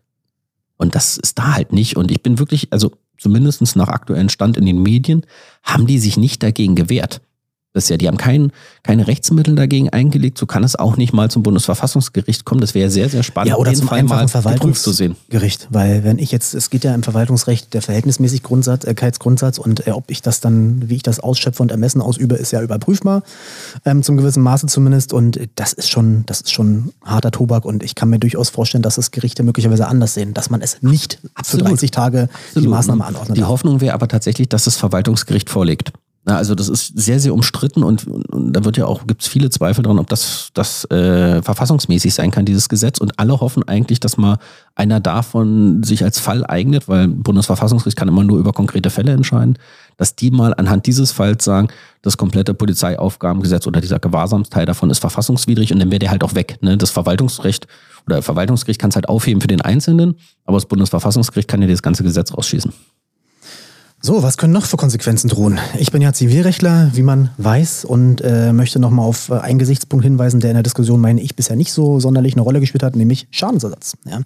Und 0.76 0.94
das 0.94 1.16
ist 1.16 1.40
da 1.40 1.54
halt 1.54 1.72
nicht. 1.72 1.96
Und 1.96 2.12
ich 2.12 2.22
bin 2.22 2.38
wirklich, 2.38 2.72
also 2.72 2.92
zumindest 3.18 3.74
nach 3.74 3.88
aktuellem 3.88 4.28
Stand 4.28 4.56
in 4.56 4.64
den 4.64 4.80
Medien, 4.80 5.26
haben 5.64 5.88
die 5.88 5.98
sich 5.98 6.16
nicht 6.16 6.40
dagegen 6.44 6.76
gewehrt. 6.76 7.20
Das 7.74 7.84
ist 7.84 7.90
ja, 7.90 7.98
die 7.98 8.08
haben 8.08 8.16
kein, 8.16 8.50
keine 8.82 9.06
Rechtsmittel 9.06 9.54
dagegen 9.54 9.90
eingelegt, 9.90 10.38
so 10.38 10.46
kann 10.46 10.64
es 10.64 10.74
auch 10.74 10.96
nicht 10.96 11.12
mal 11.12 11.30
zum 11.30 11.42
Bundesverfassungsgericht 11.42 12.46
kommen. 12.46 12.62
Das 12.62 12.74
wäre 12.74 12.88
sehr, 12.88 13.10
sehr 13.10 13.22
spannend, 13.22 13.50
ja, 13.50 13.56
oder 13.56 13.74
zum 13.74 13.88
Fall 13.88 13.98
einfachen 13.98 14.28
Verwaltungsgericht. 14.28 15.68
Weil 15.70 16.02
wenn 16.02 16.18
ich 16.18 16.32
jetzt, 16.32 16.54
es 16.54 16.70
geht 16.70 16.84
ja 16.84 16.94
im 16.94 17.02
Verwaltungsrecht 17.02 17.74
der 17.74 17.82
Verhältnismäßigkeitsgrundsatz 17.82 19.58
und 19.58 19.86
äh, 19.86 19.90
ob 19.90 20.10
ich 20.10 20.22
das 20.22 20.40
dann, 20.40 20.88
wie 20.88 20.96
ich 20.96 21.02
das 21.02 21.20
ausschöpfe 21.20 21.62
und 21.62 21.70
ermessen 21.70 22.00
ausübe, 22.00 22.36
ist 22.36 22.52
ja 22.52 22.62
überprüfbar, 22.62 23.22
ähm, 23.84 24.02
zum 24.02 24.16
gewissen 24.16 24.42
Maße 24.42 24.66
zumindest. 24.66 25.12
Und 25.12 25.38
das 25.56 25.74
ist 25.74 25.90
schon, 25.90 26.24
das 26.24 26.40
ist 26.40 26.52
schon 26.52 26.92
harter 27.04 27.32
Tobak 27.32 27.66
und 27.66 27.82
ich 27.82 27.94
kann 27.94 28.08
mir 28.08 28.18
durchaus 28.18 28.48
vorstellen, 28.48 28.82
dass 28.82 28.94
das 28.94 29.10
Gerichte 29.10 29.42
möglicherweise 29.42 29.88
anders 29.88 30.14
sehen, 30.14 30.32
dass 30.32 30.48
man 30.48 30.62
es 30.62 30.82
nicht 30.82 31.20
Absolut. 31.34 31.66
für 31.66 31.72
30 31.72 31.90
Tage 31.90 32.28
Absolut. 32.48 32.64
die 32.64 32.70
Maßnahme 32.70 33.04
anordnet. 33.04 33.36
Die 33.36 33.44
Hoffnung 33.44 33.82
wäre 33.82 33.92
aber 33.92 34.08
tatsächlich, 34.08 34.48
dass 34.48 34.64
das 34.64 34.76
Verwaltungsgericht 34.76 35.50
vorlegt. 35.50 35.92
Also 36.36 36.54
das 36.54 36.68
ist 36.68 36.98
sehr, 36.98 37.20
sehr 37.20 37.32
umstritten 37.32 37.82
und, 37.82 38.06
und 38.06 38.52
da 38.52 38.64
wird 38.64 38.76
ja 38.76 38.84
auch, 38.84 39.06
gibt 39.06 39.22
es 39.22 39.28
viele 39.28 39.48
Zweifel 39.50 39.82
dran, 39.82 39.98
ob 39.98 40.08
das, 40.08 40.50
das 40.52 40.84
äh, 40.90 41.40
verfassungsmäßig 41.42 42.12
sein 42.12 42.30
kann, 42.30 42.44
dieses 42.44 42.68
Gesetz. 42.68 42.98
Und 42.98 43.18
alle 43.18 43.40
hoffen 43.40 43.62
eigentlich, 43.66 43.98
dass 43.98 44.18
mal 44.18 44.38
einer 44.74 45.00
davon 45.00 45.82
sich 45.82 46.04
als 46.04 46.18
Fall 46.18 46.44
eignet, 46.44 46.86
weil 46.88 47.08
Bundesverfassungsgericht 47.08 47.96
kann 47.96 48.08
immer 48.08 48.24
nur 48.24 48.38
über 48.38 48.52
konkrete 48.52 48.90
Fälle 48.90 49.12
entscheiden, 49.12 49.58
dass 49.96 50.16
die 50.16 50.30
mal 50.30 50.52
anhand 50.54 50.86
dieses 50.86 51.12
Falls 51.12 51.44
sagen, 51.44 51.68
das 52.02 52.16
komplette 52.16 52.52
Polizeiaufgabengesetz 52.52 53.66
oder 53.66 53.80
dieser 53.80 53.98
Gewahrsamsteil 53.98 54.66
davon 54.66 54.90
ist 54.90 54.98
verfassungswidrig 54.98 55.72
und 55.72 55.78
dann 55.78 55.90
wäre 55.90 55.98
der 55.98 56.10
halt 56.10 56.24
auch 56.24 56.34
weg. 56.34 56.58
Ne? 56.60 56.76
Das 56.76 56.90
Verwaltungsrecht 56.90 57.66
oder 58.06 58.22
Verwaltungsgericht 58.22 58.80
kann 58.80 58.90
es 58.90 58.96
halt 58.96 59.08
aufheben 59.08 59.40
für 59.40 59.48
den 59.48 59.60
Einzelnen, 59.60 60.16
aber 60.44 60.58
das 60.58 60.66
Bundesverfassungsgericht 60.66 61.48
kann 61.48 61.62
ja 61.62 61.68
das 61.68 61.82
ganze 61.82 62.02
Gesetz 62.02 62.32
rausschießen. 62.32 62.72
So, 64.00 64.22
was 64.22 64.36
können 64.36 64.52
noch 64.52 64.64
für 64.64 64.76
Konsequenzen 64.76 65.28
drohen? 65.28 65.58
Ich 65.76 65.90
bin 65.90 66.00
ja 66.00 66.12
Zivilrechtler, 66.12 66.90
wie 66.94 67.02
man 67.02 67.30
weiß, 67.36 67.84
und 67.84 68.20
äh, 68.20 68.52
möchte 68.52 68.78
nochmal 68.78 69.04
auf 69.04 69.28
äh, 69.28 69.34
einen 69.34 69.58
Gesichtspunkt 69.58 70.04
hinweisen, 70.04 70.38
der 70.38 70.50
in 70.50 70.54
der 70.54 70.62
Diskussion, 70.62 71.00
meine 71.00 71.20
ich, 71.20 71.34
bisher 71.34 71.56
nicht 71.56 71.72
so 71.72 71.98
sonderlich 71.98 72.34
eine 72.34 72.42
Rolle 72.42 72.60
gespielt 72.60 72.84
hat, 72.84 72.94
nämlich 72.94 73.26
Schadensersatz. 73.32 73.96
Ja. 74.04 74.20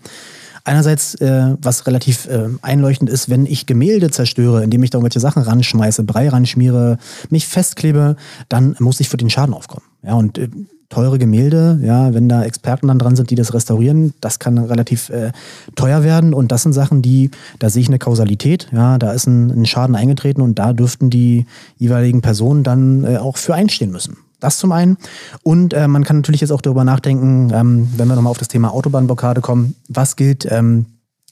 Einerseits, 0.64 1.14
äh, 1.16 1.56
was 1.60 1.86
relativ 1.86 2.26
äh, 2.26 2.48
einleuchtend 2.60 3.08
ist, 3.08 3.30
wenn 3.30 3.46
ich 3.46 3.64
Gemälde 3.64 4.10
zerstöre, 4.10 4.62
indem 4.62 4.82
ich 4.82 4.90
da 4.90 4.98
irgendwelche 4.98 5.20
Sachen 5.20 5.42
ranschmeiße, 5.42 6.04
Brei 6.04 6.28
ranschmiere, 6.28 6.98
mich 7.30 7.48
festklebe, 7.48 8.16
dann 8.50 8.76
muss 8.78 9.00
ich 9.00 9.08
für 9.08 9.16
den 9.16 9.30
Schaden 9.30 9.54
aufkommen. 9.54 9.86
Ja, 10.02 10.14
und 10.14 10.36
äh, 10.36 10.50
teure 10.92 11.18
Gemälde, 11.18 11.80
ja, 11.82 12.12
wenn 12.12 12.28
da 12.28 12.44
Experten 12.44 12.88
dann 12.88 12.98
dran 12.98 13.16
sind, 13.16 13.30
die 13.30 13.34
das 13.34 13.54
restaurieren, 13.54 14.12
das 14.20 14.38
kann 14.38 14.58
relativ 14.58 15.08
äh, 15.08 15.32
teuer 15.74 16.04
werden 16.04 16.34
und 16.34 16.52
das 16.52 16.64
sind 16.64 16.74
Sachen, 16.74 17.00
die, 17.00 17.30
da 17.58 17.70
sehe 17.70 17.80
ich 17.80 17.88
eine 17.88 17.98
Kausalität, 17.98 18.68
ja, 18.72 18.98
da 18.98 19.12
ist 19.12 19.26
ein, 19.26 19.62
ein 19.62 19.64
Schaden 19.64 19.96
eingetreten 19.96 20.42
und 20.42 20.58
da 20.58 20.74
dürften 20.74 21.08
die 21.08 21.46
jeweiligen 21.78 22.20
Personen 22.20 22.62
dann 22.62 23.04
äh, 23.04 23.16
auch 23.16 23.38
für 23.38 23.54
einstehen 23.54 23.90
müssen. 23.90 24.18
Das 24.38 24.58
zum 24.58 24.72
einen. 24.72 24.98
Und 25.42 25.72
äh, 25.72 25.88
man 25.88 26.04
kann 26.04 26.16
natürlich 26.16 26.40
jetzt 26.40 26.50
auch 26.50 26.60
darüber 26.60 26.84
nachdenken, 26.84 27.50
ähm, 27.54 27.88
wenn 27.96 28.08
wir 28.08 28.16
nochmal 28.16 28.32
auf 28.32 28.38
das 28.38 28.48
Thema 28.48 28.74
Autobahnblockade 28.74 29.40
kommen, 29.40 29.76
was 29.88 30.16
gilt 30.16 30.46
ähm, 30.50 30.86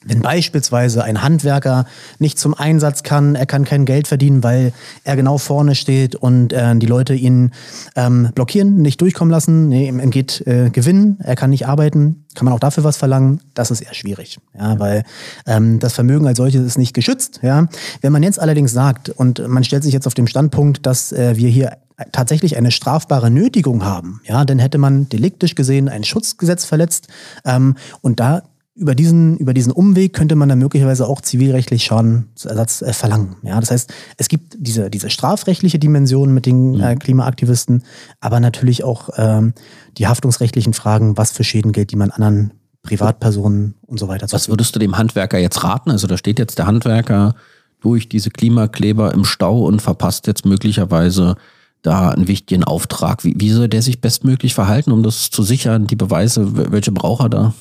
wenn 0.05 0.21
beispielsweise 0.23 1.05
ein 1.05 1.23
Handwerker 1.23 1.85
nicht 2.19 2.39
zum 2.39 2.55
Einsatz 2.55 3.03
kann, 3.03 3.35
er 3.35 3.45
kann 3.45 3.67
kein 3.67 3.85
Geld 3.85 4.09
verdienen, 4.09 4.43
weil 4.43 4.73
er 5.05 5.15
genau 5.15 5.37
vorne 5.37 5.75
steht 5.75 6.15
und 6.15 6.55
äh, 6.55 6.75
die 6.77 6.87
Leute 6.87 7.15
ihn 7.15 7.53
ähm, 7.97 8.31
blockieren, 8.35 8.81
nicht 8.81 9.01
durchkommen 9.03 9.31
lassen, 9.31 9.69
nee, 9.69 9.89
ihm 9.89 10.11
geht 10.11 10.47
äh, 10.47 10.71
Gewinn, 10.71 11.19
er 11.21 11.37
kann 11.37 11.51
nicht 11.51 11.67
arbeiten, 11.67 12.25
kann 12.35 12.47
man 12.47 12.55
auch 12.55 12.61
dafür 12.61 12.83
was 12.85 12.97
verlangen? 12.97 13.41
Das 13.53 13.71
ist 13.71 13.83
eher 13.83 13.93
schwierig, 13.93 14.39
ja, 14.59 14.79
weil 14.79 15.05
ähm, 15.47 15.81
das 15.81 15.93
Vermögen 15.93 16.27
als 16.27 16.39
solches 16.39 16.65
ist 16.65 16.79
nicht 16.79 16.95
geschützt. 16.95 17.41
Ja. 17.43 17.69
Wenn 18.01 18.13
man 18.13 18.23
jetzt 18.23 18.41
allerdings 18.41 18.73
sagt 18.73 19.11
und 19.11 19.47
man 19.49 19.65
stellt 19.65 19.83
sich 19.83 19.93
jetzt 19.93 20.07
auf 20.07 20.15
den 20.15 20.29
Standpunkt, 20.29 20.87
dass 20.87 21.13
äh, 21.13 21.37
wir 21.37 21.51
hier 21.51 21.77
tatsächlich 22.13 22.57
eine 22.57 22.71
strafbare 22.71 23.31
Nötigung 23.31 23.85
haben, 23.85 24.23
ja, 24.25 24.47
dann 24.47 24.59
hätte 24.59 24.79
man 24.79 25.11
deliktisch 25.11 25.55
gesehen 25.55 25.91
ein 25.91 26.05
Schutzgesetz 26.05 26.65
verletzt 26.65 27.09
ähm, 27.45 27.77
und 28.01 28.21
da 28.21 28.43
über 28.75 28.95
diesen, 28.95 29.37
über 29.39 29.53
diesen 29.53 29.73
Umweg 29.73 30.13
könnte 30.13 30.37
man 30.37 30.49
dann 30.49 30.59
möglicherweise 30.59 31.07
auch 31.07 31.21
zivilrechtlich 31.21 31.85
Schadensersatz 31.85 32.83
äh, 32.83 32.93
verlangen. 32.93 33.37
Ja, 33.43 33.59
das 33.59 33.71
heißt, 33.71 33.93
es 34.17 34.29
gibt 34.29 34.57
diese, 34.59 34.91
diese 34.91 35.11
strafrechtliche 35.11 35.79
Dimension 35.79 36.33
mit 36.33 36.47
den 36.47 36.73
mhm. 36.73 36.81
äh, 36.81 36.97
Klimaaktivisten, 36.97 37.83
aber 38.21 38.41
natürlich 38.41 38.85
auch 38.85 39.11
ähm, 39.17 39.55
die 39.99 40.07
haftungsrechtlichen 40.07 40.73
Fragen, 40.73 41.17
was 41.17 41.33
für 41.33 41.45
Schäden 41.45 41.73
gilt, 41.73 41.91
die 41.91 41.97
man 41.97 42.11
anderen 42.11 42.53
Privatpersonen 42.83 43.75
und 43.87 43.99
so 43.99 44.09
weiter. 44.09 44.27
Was 44.31 44.49
würdest 44.49 44.75
du 44.75 44.79
dem 44.79 44.97
Handwerker 44.97 45.39
jetzt 45.39 45.63
raten? 45.65 45.91
Also 45.91 46.07
da 46.07 46.17
steht 46.17 46.39
jetzt 46.39 46.59
der 46.59 46.67
Handwerker 46.67 47.35
durch 47.81 48.09
diese 48.09 48.31
Klimakleber 48.31 49.13
im 49.13 49.25
Stau 49.25 49.65
und 49.65 49.83
verpasst 49.83 50.27
jetzt 50.27 50.47
möglicherweise 50.47 51.37
da 51.83 52.11
einen 52.11 52.29
wichtigen 52.29 52.65
Auftrag. 52.65 53.25
Wie, 53.25 53.35
wie 53.37 53.51
soll 53.51 53.69
der 53.69 53.83
sich 53.83 54.01
bestmöglich 54.01 54.55
verhalten, 54.55 54.93
um 54.93 55.03
das 55.03 55.31
zu 55.31 55.43
sichern, 55.43 55.87
die 55.87 55.97
Beweise, 55.97 56.73
welche 56.73 56.93
braucht 56.93 57.25
er 57.25 57.29
da? 57.29 57.55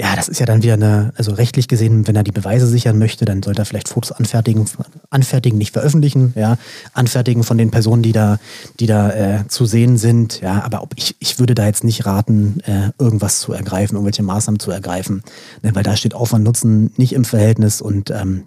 Ja, 0.00 0.16
das 0.16 0.28
ist 0.28 0.40
ja 0.40 0.46
dann 0.46 0.62
wieder 0.62 0.72
eine, 0.72 1.12
also 1.16 1.32
rechtlich 1.32 1.68
gesehen, 1.68 2.08
wenn 2.08 2.16
er 2.16 2.24
die 2.24 2.32
Beweise 2.32 2.66
sichern 2.66 2.98
möchte, 2.98 3.26
dann 3.26 3.42
sollte 3.42 3.60
er 3.60 3.66
vielleicht 3.66 3.88
Fotos 3.88 4.10
anfertigen, 4.10 4.64
anfertigen, 5.10 5.58
nicht 5.58 5.74
veröffentlichen, 5.74 6.32
ja, 6.34 6.56
anfertigen 6.94 7.44
von 7.44 7.58
den 7.58 7.70
Personen, 7.70 8.02
die 8.02 8.12
da, 8.12 8.38
die 8.80 8.86
da 8.86 9.10
äh, 9.10 9.48
zu 9.48 9.66
sehen 9.66 9.98
sind, 9.98 10.40
ja, 10.40 10.64
aber 10.64 10.82
ob 10.82 10.94
ich, 10.96 11.14
ich 11.18 11.38
würde 11.38 11.54
da 11.54 11.66
jetzt 11.66 11.84
nicht 11.84 12.06
raten, 12.06 12.60
äh, 12.64 12.90
irgendwas 12.98 13.40
zu 13.40 13.52
ergreifen, 13.52 13.96
irgendwelche 13.96 14.22
Maßnahmen 14.22 14.58
zu 14.58 14.70
ergreifen, 14.70 15.22
ne, 15.62 15.74
weil 15.74 15.82
da 15.82 15.94
steht 15.94 16.14
Aufwand 16.14 16.44
Nutzen 16.44 16.90
nicht 16.96 17.12
im 17.12 17.26
Verhältnis 17.26 17.82
und 17.82 18.10
ähm, 18.10 18.44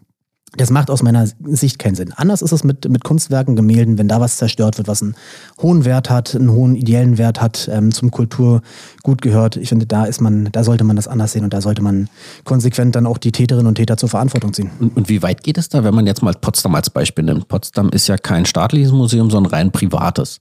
das 0.57 0.69
macht 0.69 0.89
aus 0.89 1.03
meiner 1.03 1.27
Sicht 1.43 1.79
keinen 1.79 1.95
Sinn. 1.95 2.13
Anders 2.15 2.41
ist 2.41 2.51
es 2.51 2.63
mit, 2.63 2.87
mit 2.89 3.03
Kunstwerken, 3.03 3.55
Gemälden, 3.55 3.97
wenn 3.97 4.07
da 4.07 4.19
was 4.21 4.37
zerstört 4.37 4.77
wird, 4.77 4.87
was 4.87 5.01
einen 5.01 5.15
hohen 5.61 5.85
Wert 5.85 6.09
hat, 6.09 6.35
einen 6.35 6.51
hohen 6.51 6.75
ideellen 6.75 7.17
Wert 7.17 7.41
hat, 7.41 7.69
ähm, 7.71 7.91
zum 7.91 8.11
Kulturgut 8.11 9.21
gehört. 9.21 9.57
Ich 9.57 9.69
finde, 9.69 9.85
da 9.85 10.05
ist 10.05 10.21
man, 10.21 10.49
da 10.51 10.63
sollte 10.63 10.83
man 10.83 10.95
das 10.95 11.07
anders 11.07 11.33
sehen 11.33 11.43
und 11.43 11.53
da 11.53 11.61
sollte 11.61 11.81
man 11.81 12.09
konsequent 12.43 12.95
dann 12.95 13.05
auch 13.05 13.17
die 13.17 13.31
Täterinnen 13.31 13.67
und 13.67 13.75
Täter 13.75 13.97
zur 13.97 14.09
Verantwortung 14.09 14.53
ziehen. 14.53 14.71
Und, 14.79 14.95
und 14.95 15.09
wie 15.09 15.21
weit 15.21 15.43
geht 15.43 15.57
es 15.57 15.69
da, 15.69 15.83
wenn 15.83 15.95
man 15.95 16.07
jetzt 16.07 16.21
mal 16.21 16.33
Potsdam 16.33 16.75
als 16.75 16.89
Beispiel 16.89 17.25
nimmt? 17.25 17.47
Potsdam 17.47 17.89
ist 17.89 18.07
ja 18.07 18.17
kein 18.17 18.45
staatliches 18.45 18.91
Museum, 18.91 19.29
sondern 19.29 19.51
rein 19.51 19.71
privates 19.71 20.39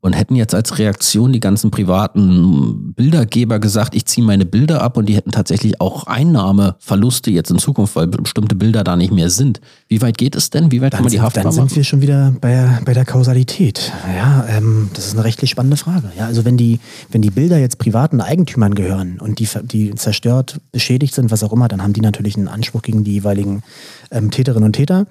und 0.00 0.12
hätten 0.12 0.36
jetzt 0.36 0.54
als 0.54 0.78
Reaktion 0.78 1.32
die 1.32 1.40
ganzen 1.40 1.70
privaten 1.70 2.92
Bildergeber 2.94 3.58
gesagt, 3.58 3.94
ich 3.94 4.06
ziehe 4.06 4.24
meine 4.24 4.46
Bilder 4.46 4.82
ab 4.82 4.96
und 4.96 5.08
die 5.08 5.16
hätten 5.16 5.32
tatsächlich 5.32 5.80
auch 5.80 6.06
Einnahmeverluste 6.06 7.30
jetzt 7.30 7.50
in 7.50 7.58
Zukunft, 7.58 7.96
weil 7.96 8.06
bestimmte 8.06 8.54
Bilder 8.54 8.84
da 8.84 8.96
nicht 8.96 9.12
mehr 9.12 9.30
sind. 9.30 9.60
Wie 9.88 10.00
weit 10.02 10.16
geht 10.18 10.36
es 10.36 10.50
denn? 10.50 10.70
Wie 10.70 10.80
weit 10.80 10.92
dann 10.92 10.98
kann 10.98 11.04
man 11.04 11.12
die 11.12 11.20
Haft 11.20 11.36
Dann 11.36 11.50
sind 11.50 11.74
wir 11.74 11.82
schon 11.82 12.02
wieder 12.02 12.34
bei, 12.40 12.78
bei 12.84 12.94
der 12.94 13.04
Kausalität. 13.04 13.92
Ja, 14.16 14.46
ähm, 14.48 14.90
das 14.94 15.08
ist 15.08 15.14
eine 15.14 15.24
rechtlich 15.24 15.50
spannende 15.50 15.76
Frage. 15.76 16.12
Ja, 16.16 16.26
also 16.26 16.44
wenn 16.44 16.56
die, 16.56 16.78
wenn 17.10 17.22
die 17.22 17.30
Bilder 17.30 17.58
jetzt 17.58 17.78
privaten 17.78 18.20
Eigentümern 18.20 18.74
gehören 18.74 19.18
und 19.18 19.38
die, 19.40 19.48
die 19.64 19.94
zerstört, 19.94 20.60
beschädigt 20.72 21.14
sind, 21.14 21.30
was 21.30 21.42
auch 21.42 21.52
immer, 21.52 21.68
dann 21.68 21.82
haben 21.82 21.92
die 21.92 22.00
natürlich 22.00 22.36
einen 22.36 22.48
Anspruch 22.48 22.82
gegen 22.82 23.02
die 23.02 23.14
jeweiligen 23.14 23.62
ähm, 24.10 24.30
Täterinnen 24.30 24.66
und 24.66 24.72
Täter. 24.72 25.06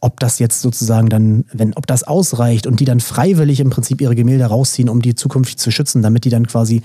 Ob 0.00 0.20
das 0.20 0.38
jetzt 0.38 0.62
sozusagen 0.62 1.08
dann, 1.08 1.44
wenn, 1.52 1.74
ob 1.74 1.86
das 1.86 2.02
ausreicht 2.02 2.66
und 2.66 2.80
die 2.80 2.84
dann 2.84 3.00
freiwillig 3.00 3.60
im 3.60 3.70
Prinzip 3.70 4.00
ihre 4.00 4.14
Gemälde 4.14 4.44
rausziehen, 4.44 4.88
um 4.88 5.02
die 5.02 5.14
zukünftig 5.14 5.58
zu 5.58 5.70
schützen, 5.70 6.02
damit 6.02 6.24
die 6.24 6.30
dann 6.30 6.46
quasi 6.46 6.82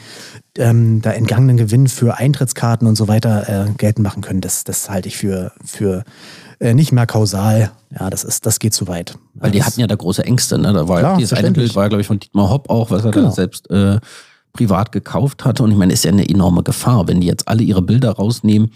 ähm, 0.58 1.01
da 1.01 1.12
entgangenen 1.12 1.58
Gewinn 1.58 1.88
für 1.88 2.17
Eintrittskarten 2.17 2.88
und 2.88 2.95
so 2.95 3.08
weiter 3.08 3.67
äh, 3.67 3.71
geltend 3.78 4.04
machen 4.04 4.21
können, 4.21 4.41
das, 4.41 4.63
das 4.63 4.89
halte 4.89 5.08
ich 5.08 5.17
für, 5.17 5.51
für 5.63 6.04
äh, 6.60 6.73
nicht 6.73 6.91
mehr 6.91 7.06
kausal. 7.06 7.71
Ja, 7.97 8.10
das 8.10 8.23
ist, 8.23 8.45
das 8.45 8.60
geht 8.60 8.73
zu 8.73 8.88
weit. 8.88 9.17
Weil 9.34 9.51
die 9.51 9.60
das, 9.60 9.67
hatten 9.67 9.80
ja 9.82 9.88
da 9.88 9.95
große 9.95 10.23
Ängste, 10.23 10.58
ne? 10.58 10.73
Da 10.73 10.88
war 10.88 10.99
klar, 10.99 11.17
dieses 11.17 11.34
eine 11.34 11.51
Bild 11.51 11.75
war, 11.75 11.89
glaube 11.89 12.01
ich, 12.01 12.08
von 12.08 12.19
Dietmar 12.19 12.49
Hopp 12.49 12.69
auch, 12.69 12.91
was 12.91 13.06
er 13.06 13.12
genau. 13.12 13.28
da 13.28 13.32
selbst 13.32 13.69
äh, 13.69 13.99
privat 14.54 14.91
gekauft 14.91 15.45
hatte. 15.45 15.63
Und 15.63 15.71
ich 15.71 15.78
meine, 15.78 15.93
ist 15.93 16.06
ja 16.06 16.12
eine 16.12 16.28
enorme 16.28 16.63
Gefahr, 16.63 17.08
wenn 17.08 17.21
die 17.21 17.28
jetzt 17.28 17.47
alle 17.47 17.63
ihre 17.63 17.82
Bilder 17.82 18.12
rausnehmen 18.12 18.71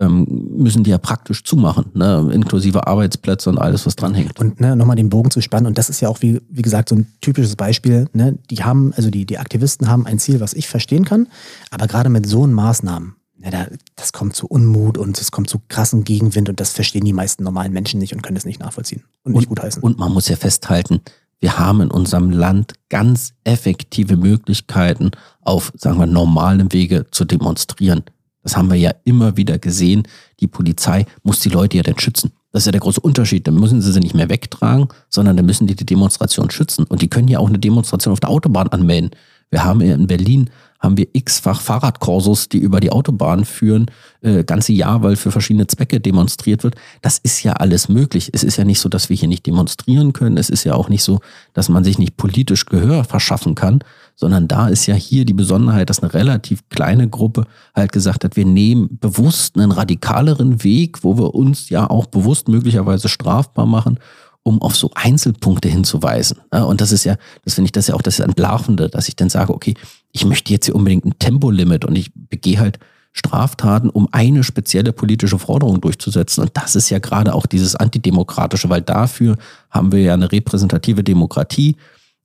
ähm, 0.00 0.26
müssen 0.56 0.84
die 0.84 0.90
ja 0.90 0.98
praktisch 0.98 1.44
zumachen, 1.44 1.86
ne? 1.94 2.30
inklusive 2.32 2.86
Arbeitsplätze 2.86 3.50
und 3.50 3.58
alles, 3.58 3.86
was 3.86 3.96
dranhängt. 3.96 4.38
Und 4.38 4.60
ne, 4.60 4.76
nochmal 4.76 4.96
den 4.96 5.08
Bogen 5.08 5.30
zu 5.30 5.40
spannen, 5.40 5.66
und 5.66 5.78
das 5.78 5.90
ist 5.90 6.00
ja 6.00 6.08
auch, 6.08 6.22
wie, 6.22 6.40
wie 6.48 6.62
gesagt, 6.62 6.88
so 6.88 6.96
ein 6.96 7.06
typisches 7.20 7.56
Beispiel, 7.56 8.08
ne? 8.12 8.38
die 8.50 8.62
haben, 8.62 8.92
also 8.94 9.10
die, 9.10 9.26
die 9.26 9.38
Aktivisten 9.38 9.88
haben 9.88 10.06
ein 10.06 10.18
Ziel, 10.18 10.40
was 10.40 10.54
ich 10.54 10.68
verstehen 10.68 11.04
kann, 11.04 11.28
aber 11.70 11.86
gerade 11.86 12.10
mit 12.10 12.26
so 12.26 12.46
Maßnahmen, 12.46 13.14
ja, 13.40 13.50
da, 13.50 13.66
das 13.96 14.12
kommt 14.12 14.34
zu 14.34 14.46
Unmut 14.48 14.98
und 14.98 15.20
es 15.20 15.30
kommt 15.30 15.48
zu 15.48 15.60
krassen 15.68 16.04
Gegenwind 16.04 16.48
und 16.48 16.58
das 16.58 16.72
verstehen 16.72 17.04
die 17.04 17.12
meisten 17.12 17.44
normalen 17.44 17.72
Menschen 17.72 18.00
nicht 18.00 18.12
und 18.12 18.22
können 18.22 18.36
es 18.36 18.44
nicht 18.44 18.60
nachvollziehen 18.60 19.04
und, 19.22 19.32
und 19.32 19.38
nicht 19.40 19.48
gutheißen. 19.48 19.82
Und 19.82 19.98
man 19.98 20.12
muss 20.12 20.28
ja 20.28 20.36
festhalten, 20.36 21.00
wir 21.40 21.58
haben 21.58 21.80
in 21.80 21.90
unserem 21.90 22.30
Land 22.30 22.74
ganz 22.88 23.34
effektive 23.44 24.16
Möglichkeiten, 24.16 25.12
auf, 25.40 25.72
sagen 25.76 25.98
wir, 25.98 26.06
normalem 26.06 26.72
Wege 26.72 27.06
zu 27.12 27.24
demonstrieren. 27.24 28.02
Das 28.48 28.56
haben 28.56 28.70
wir 28.70 28.78
ja 28.78 28.92
immer 29.04 29.36
wieder 29.36 29.58
gesehen. 29.58 30.04
Die 30.40 30.46
Polizei 30.46 31.04
muss 31.22 31.40
die 31.40 31.50
Leute 31.50 31.76
ja 31.76 31.82
dann 31.82 31.98
schützen. 31.98 32.32
Das 32.50 32.62
ist 32.62 32.66
ja 32.66 32.72
der 32.72 32.80
große 32.80 32.98
Unterschied. 32.98 33.46
Dann 33.46 33.56
müssen 33.56 33.82
sie 33.82 33.92
sie 33.92 34.00
nicht 34.00 34.14
mehr 34.14 34.30
wegtragen, 34.30 34.88
sondern 35.10 35.36
dann 35.36 35.44
müssen 35.44 35.66
die 35.66 35.76
die 35.76 35.84
Demonstration 35.84 36.50
schützen. 36.50 36.86
Und 36.86 37.02
die 37.02 37.08
können 37.08 37.28
ja 37.28 37.40
auch 37.40 37.48
eine 37.48 37.58
Demonstration 37.58 38.12
auf 38.12 38.20
der 38.20 38.30
Autobahn 38.30 38.68
anmelden. 38.68 39.10
Wir 39.50 39.64
haben 39.64 39.82
in 39.82 40.06
Berlin 40.06 40.48
haben 40.80 40.96
wir 40.96 41.08
x-fach 41.12 41.60
Fahrradkursus, 41.60 42.48
die 42.48 42.58
über 42.58 42.80
die 42.80 42.90
Autobahn 42.90 43.44
führen, 43.44 43.90
äh, 44.22 44.44
ganze 44.44 44.72
Jahr, 44.72 45.02
weil 45.02 45.16
für 45.16 45.32
verschiedene 45.32 45.66
Zwecke 45.66 46.00
demonstriert 46.00 46.62
wird. 46.62 46.76
Das 47.02 47.18
ist 47.18 47.42
ja 47.42 47.54
alles 47.54 47.88
möglich. 47.88 48.30
Es 48.32 48.44
ist 48.44 48.56
ja 48.56 48.64
nicht 48.64 48.80
so, 48.80 48.88
dass 48.88 49.10
wir 49.10 49.16
hier 49.16 49.28
nicht 49.28 49.44
demonstrieren 49.44 50.12
können. 50.12 50.38
Es 50.38 50.48
ist 50.48 50.64
ja 50.64 50.74
auch 50.74 50.88
nicht 50.88 51.02
so, 51.02 51.20
dass 51.52 51.68
man 51.68 51.84
sich 51.84 51.98
nicht 51.98 52.16
politisch 52.16 52.64
Gehör 52.66 53.04
verschaffen 53.04 53.54
kann, 53.54 53.80
sondern 54.20 54.48
da 54.48 54.66
ist 54.66 54.86
ja 54.86 54.96
hier 54.96 55.24
die 55.24 55.32
Besonderheit, 55.32 55.88
dass 55.88 56.02
eine 56.02 56.12
relativ 56.12 56.68
kleine 56.70 57.08
Gruppe 57.08 57.44
halt 57.72 57.92
gesagt 57.92 58.24
hat, 58.24 58.34
wir 58.34 58.44
nehmen 58.44 58.98
bewusst 58.98 59.56
einen 59.56 59.70
radikaleren 59.70 60.64
Weg, 60.64 61.04
wo 61.04 61.16
wir 61.16 61.36
uns 61.36 61.70
ja 61.70 61.88
auch 61.88 62.06
bewusst 62.06 62.48
möglicherweise 62.48 63.08
strafbar 63.08 63.66
machen 63.66 63.98
um 64.44 64.62
auf 64.62 64.74
so 64.76 64.90
Einzelpunkte 64.94 65.68
hinzuweisen. 65.68 66.38
Und 66.50 66.80
das 66.80 66.90
ist 66.90 67.04
ja, 67.04 67.16
das 67.44 67.54
finde 67.54 67.66
ich, 67.66 67.72
das 67.72 67.88
ja 67.88 67.94
auch 67.94 68.00
das 68.00 68.18
Entlarvende, 68.18 68.88
dass 68.88 69.08
ich 69.08 69.14
dann 69.14 69.28
sage, 69.28 69.52
okay, 69.52 69.74
ich 70.12 70.24
möchte 70.24 70.52
jetzt 70.52 70.64
hier 70.64 70.74
unbedingt 70.74 71.04
ein 71.04 71.18
Tempolimit 71.18 71.84
und 71.84 71.96
ich 71.96 72.10
begehe 72.14 72.58
halt 72.58 72.78
Straftaten, 73.12 73.90
um 73.90 74.08
eine 74.10 74.44
spezielle 74.44 74.94
politische 74.94 75.38
Forderung 75.38 75.82
durchzusetzen. 75.82 76.44
Und 76.44 76.52
das 76.54 76.76
ist 76.76 76.88
ja 76.88 76.98
gerade 76.98 77.34
auch 77.34 77.44
dieses 77.44 77.76
Antidemokratische, 77.76 78.70
weil 78.70 78.80
dafür 78.80 79.36
haben 79.70 79.92
wir 79.92 80.00
ja 80.00 80.14
eine 80.14 80.32
repräsentative 80.32 81.04
Demokratie 81.04 81.76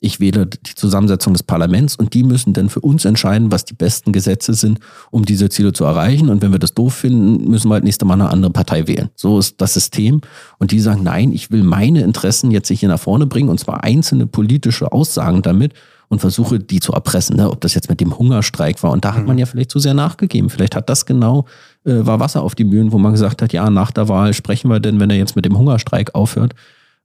ich 0.04 0.20
wähle 0.20 0.46
die 0.48 0.76
Zusammensetzung 0.76 1.34
des 1.34 1.44
Parlaments 1.44 1.96
und 1.96 2.14
die 2.14 2.24
müssen 2.24 2.52
dann 2.52 2.70
für 2.70 2.82
uns 2.82 3.06
entscheiden, 3.06 3.54
was 3.54 3.64
die 3.64 3.74
besten 3.74 4.12
Gesetze 4.12 4.54
sind, 4.54 4.80
um 5.12 5.24
diese 5.24 5.48
Ziele 5.48 5.72
zu 5.72 5.86
erreichen. 5.86 6.30
Und 6.30 6.42
wenn 6.42 6.52
wir 6.52 6.60
das 6.60 6.74
doof 6.74 6.94
finden, 6.94 7.50
müssen 7.50 7.70
wir 7.70 7.76
halt 7.76 7.86
nächste 7.86 8.04
Mal 8.04 8.16
eine 8.16 8.30
andere 8.30 8.52
Partei 8.52 8.86
wählen. 8.86 9.10
So 9.16 9.40
ist 9.40 9.62
das 9.62 9.74
System. 9.74 10.20
Und 10.60 10.72
die 10.72 10.82
sagen, 10.82 11.04
nein, 11.04 11.32
ich 11.32 11.52
will 11.52 11.64
meine 11.64 12.02
Interessen 12.02 12.52
jetzt 12.52 12.68
hier 12.70 12.90
nach 12.90 13.00
vorne 13.00 13.28
bringen 13.28 13.48
und 13.48 13.62
zwar 13.62 13.86
einzelne 13.86 14.28
politische 14.28 14.92
Aussagen 14.92 15.42
damit 15.42 15.74
und 16.10 16.20
versuche 16.20 16.60
die 16.60 16.82
zu 16.82 16.92
erpressen, 16.92 17.38
ne? 17.38 17.50
ob 17.50 17.62
das 17.62 17.74
jetzt 17.74 17.90
mit 17.90 18.02
dem 18.02 18.18
Hungerstreik 18.18 18.84
war. 18.84 18.92
Und 18.92 19.06
da 19.06 19.14
hat 19.14 19.26
man 19.26 19.38
mhm. 19.38 19.40
ja 19.40 19.46
vielleicht 19.46 19.72
zu 19.72 19.80
sehr 19.80 19.94
nachgegeben. 19.94 20.50
Vielleicht 20.50 20.76
hat 20.76 20.90
das 20.90 21.06
genau, 21.06 21.46
äh, 21.86 22.06
war 22.06 22.20
Wasser 22.20 22.44
auf 22.44 22.56
die 22.56 22.66
Mühlen, 22.66 22.92
wo 22.92 22.98
man 22.98 23.14
gesagt 23.14 23.42
hat, 23.42 23.54
ja, 23.54 23.70
nach 23.70 23.92
der 23.92 24.10
Wahl 24.10 24.34
sprechen 24.34 24.70
wir 24.70 24.82
denn, 24.82 25.00
wenn 25.00 25.10
er 25.10 25.18
jetzt 25.18 25.38
mit 25.38 25.46
dem 25.46 25.58
Hungerstreik 25.58 26.14
aufhört. 26.14 26.56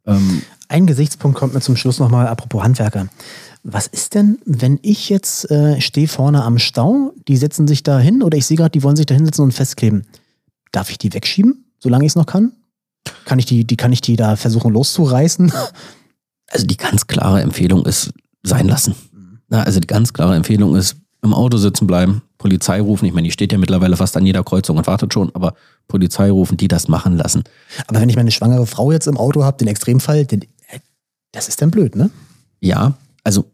Ähm, 0.05 0.43
ein 0.69 0.87
Gesichtspunkt 0.87 1.39
kommt 1.39 1.55
mir 1.55 1.61
zum 1.61 1.77
Schluss 1.77 1.99
nochmal, 1.99 2.27
apropos 2.27 2.63
Handwerker. 2.63 3.09
Was 3.63 3.87
ist 3.87 4.15
denn, 4.15 4.39
wenn 4.45 4.79
ich 4.83 5.09
jetzt 5.09 5.51
äh, 5.51 5.81
stehe 5.81 6.09
vorne 6.09 6.45
am 6.45 6.59
Stau, 6.59 7.13
die 7.27 7.37
setzen 7.37 7.67
sich 7.67 7.83
da 7.83 7.99
hin 7.99 8.23
oder 8.23 8.39
ich 8.39 8.47
sehe 8.47 8.57
gerade, 8.57 8.71
die 8.71 8.83
wollen 8.83 8.97
sich 8.97 9.07
da 9.07 9.15
hinsetzen 9.15 9.45
und 9.45 9.53
festkleben. 9.53 10.07
Darf 10.73 10.91
ich 10.91 10.99
die 10.99 11.13
wegschieben, 11.13 11.65
solange 11.79 12.05
ich 12.05 12.13
es 12.13 12.17
noch 12.17 12.27
kann? 12.27 12.53
Kann 13.25 13.39
ich 13.39 13.47
die, 13.47 13.65
die, 13.65 13.77
kann 13.77 13.93
ich 13.93 14.01
die 14.01 14.17
da 14.17 14.37
versuchen 14.37 14.73
loszureißen? 14.73 15.53
Also 16.51 16.67
die 16.67 16.79
ganz 16.79 17.07
klare 17.07 17.43
Empfehlung 17.43 17.85
ist, 17.85 18.11
sein 18.43 18.67
lassen. 18.67 18.95
Mhm. 19.13 19.41
also 19.51 19.81
die 19.81 19.87
ganz 19.87 20.15
klare 20.15 20.35
Empfehlung 20.35 20.77
ist, 20.77 20.97
im 21.23 21.35
Auto 21.35 21.59
sitzen 21.59 21.87
bleiben, 21.87 22.23
Polizei 22.39 22.81
rufen. 22.81 23.05
Ich 23.07 23.13
meine, 23.13 23.27
die 23.27 23.33
steht 23.33 23.53
ja 23.53 23.59
mittlerweile 23.59 23.97
fast 23.97 24.17
an 24.17 24.25
jeder 24.25 24.45
Kreuzung 24.45 24.79
und 24.79 24.87
wartet 24.87 25.13
schon, 25.13 25.35
aber 25.35 25.55
Polizei 25.89 26.31
rufen, 26.31 26.57
die 26.57 26.69
das 26.69 26.89
machen 26.89 27.17
lassen. 27.17 27.43
Aber 27.87 28.01
wenn 28.01 28.09
ich 28.09 28.17
meine 28.17 28.31
schwangere 28.31 28.67
Frau 28.67 28.93
jetzt 28.93 29.09
im 29.09 29.17
Auto 29.17 29.45
habe, 29.45 29.59
den 29.59 29.69
Extremfall, 29.69 30.25
den, 30.25 30.45
das 31.33 31.49
ist 31.49 31.61
dann 31.63 31.71
blöd, 31.71 31.97
ne? 31.97 32.11
Ja, 32.61 32.95
also 33.25 33.45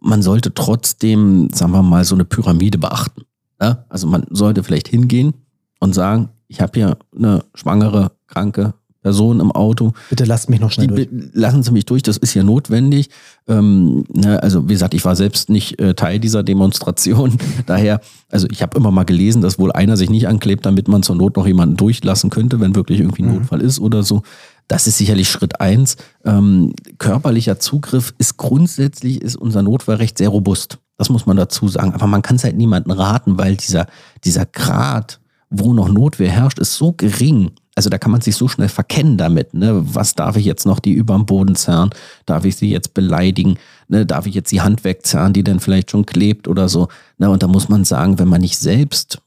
man 0.00 0.22
sollte 0.22 0.54
trotzdem, 0.54 1.48
sagen 1.52 1.72
wir 1.72 1.82
mal, 1.82 2.04
so 2.04 2.14
eine 2.14 2.24
Pyramide 2.24 2.78
beachten. 2.78 3.22
Ja? 3.60 3.84
Also 3.88 4.06
man 4.06 4.24
sollte 4.30 4.62
vielleicht 4.62 4.88
hingehen 4.88 5.34
und 5.80 5.94
sagen, 5.94 6.30
ich 6.46 6.60
habe 6.60 6.72
hier 6.74 6.96
eine 7.14 7.44
schwangere, 7.54 8.12
kranke 8.26 8.74
Person 9.02 9.38
im 9.40 9.52
Auto. 9.52 9.92
Bitte 10.10 10.24
lasst 10.24 10.50
mich 10.50 10.60
noch 10.60 10.72
schnell 10.72 10.88
Die, 10.88 11.06
durch. 11.06 11.30
lassen 11.32 11.62
Sie 11.62 11.70
mich 11.70 11.86
durch, 11.86 12.02
das 12.02 12.16
ist 12.16 12.34
ja 12.34 12.42
notwendig. 12.42 13.10
Ähm, 13.46 14.04
ne, 14.12 14.42
also 14.42 14.68
wie 14.68 14.72
gesagt, 14.72 14.92
ich 14.92 15.04
war 15.04 15.14
selbst 15.14 15.50
nicht 15.50 15.78
äh, 15.80 15.94
Teil 15.94 16.18
dieser 16.18 16.42
Demonstration. 16.42 17.38
Daher, 17.66 18.00
also 18.28 18.48
ich 18.50 18.60
habe 18.60 18.76
immer 18.76 18.90
mal 18.90 19.04
gelesen, 19.04 19.40
dass 19.40 19.58
wohl 19.58 19.72
einer 19.72 19.96
sich 19.96 20.10
nicht 20.10 20.26
anklebt, 20.26 20.66
damit 20.66 20.88
man 20.88 21.02
zur 21.02 21.16
Not 21.16 21.36
noch 21.36 21.46
jemanden 21.46 21.76
durchlassen 21.76 22.28
könnte, 22.28 22.60
wenn 22.60 22.74
wirklich 22.74 22.98
irgendwie 23.00 23.22
ein 23.22 23.34
Notfall 23.34 23.60
ist 23.60 23.78
oder 23.78 24.02
so. 24.02 24.22
Das 24.68 24.86
ist 24.86 24.98
sicherlich 24.98 25.30
Schritt 25.30 25.60
eins. 25.60 25.96
Ähm, 26.24 26.74
körperlicher 26.98 27.58
Zugriff 27.58 28.14
ist 28.18 28.36
grundsätzlich, 28.36 29.22
ist 29.22 29.36
unser 29.36 29.62
Notfallrecht 29.62 30.18
sehr 30.18 30.28
robust. 30.28 30.78
Das 30.98 31.08
muss 31.08 31.26
man 31.26 31.38
dazu 31.38 31.68
sagen. 31.68 31.94
Aber 31.94 32.06
man 32.06 32.22
kann 32.22 32.36
es 32.36 32.44
halt 32.44 32.56
niemandem 32.56 32.92
raten, 32.92 33.38
weil 33.38 33.56
dieser, 33.56 33.86
dieser 34.24 34.44
Grad, 34.44 35.20
wo 35.48 35.72
noch 35.72 35.88
Notwehr 35.88 36.30
herrscht, 36.30 36.58
ist 36.58 36.74
so 36.74 36.92
gering. 36.92 37.52
Also 37.76 37.88
da 37.88 37.96
kann 37.96 38.10
man 38.10 38.20
sich 38.20 38.36
so 38.36 38.48
schnell 38.48 38.68
verkennen 38.68 39.16
damit. 39.16 39.54
Ne? 39.54 39.80
Was 39.94 40.14
darf 40.14 40.36
ich 40.36 40.44
jetzt 40.44 40.66
noch 40.66 40.80
die 40.80 40.92
überm 40.92 41.24
Boden 41.24 41.54
zerren? 41.54 41.90
Darf 42.26 42.44
ich 42.44 42.56
sie 42.56 42.68
jetzt 42.68 42.92
beleidigen? 42.92 43.56
Ne? 43.86 44.04
Darf 44.04 44.26
ich 44.26 44.34
jetzt 44.34 44.50
die 44.50 44.60
Hand 44.60 44.84
wegzerren, 44.84 45.32
die 45.32 45.44
dann 45.44 45.60
vielleicht 45.60 45.92
schon 45.92 46.04
klebt 46.04 46.48
oder 46.48 46.68
so? 46.68 46.88
Ne? 47.16 47.30
Und 47.30 47.42
da 47.42 47.46
muss 47.46 47.68
man 47.68 47.84
sagen, 47.84 48.18
wenn 48.18 48.28
man 48.28 48.40
nicht 48.40 48.58
selbst 48.58 49.20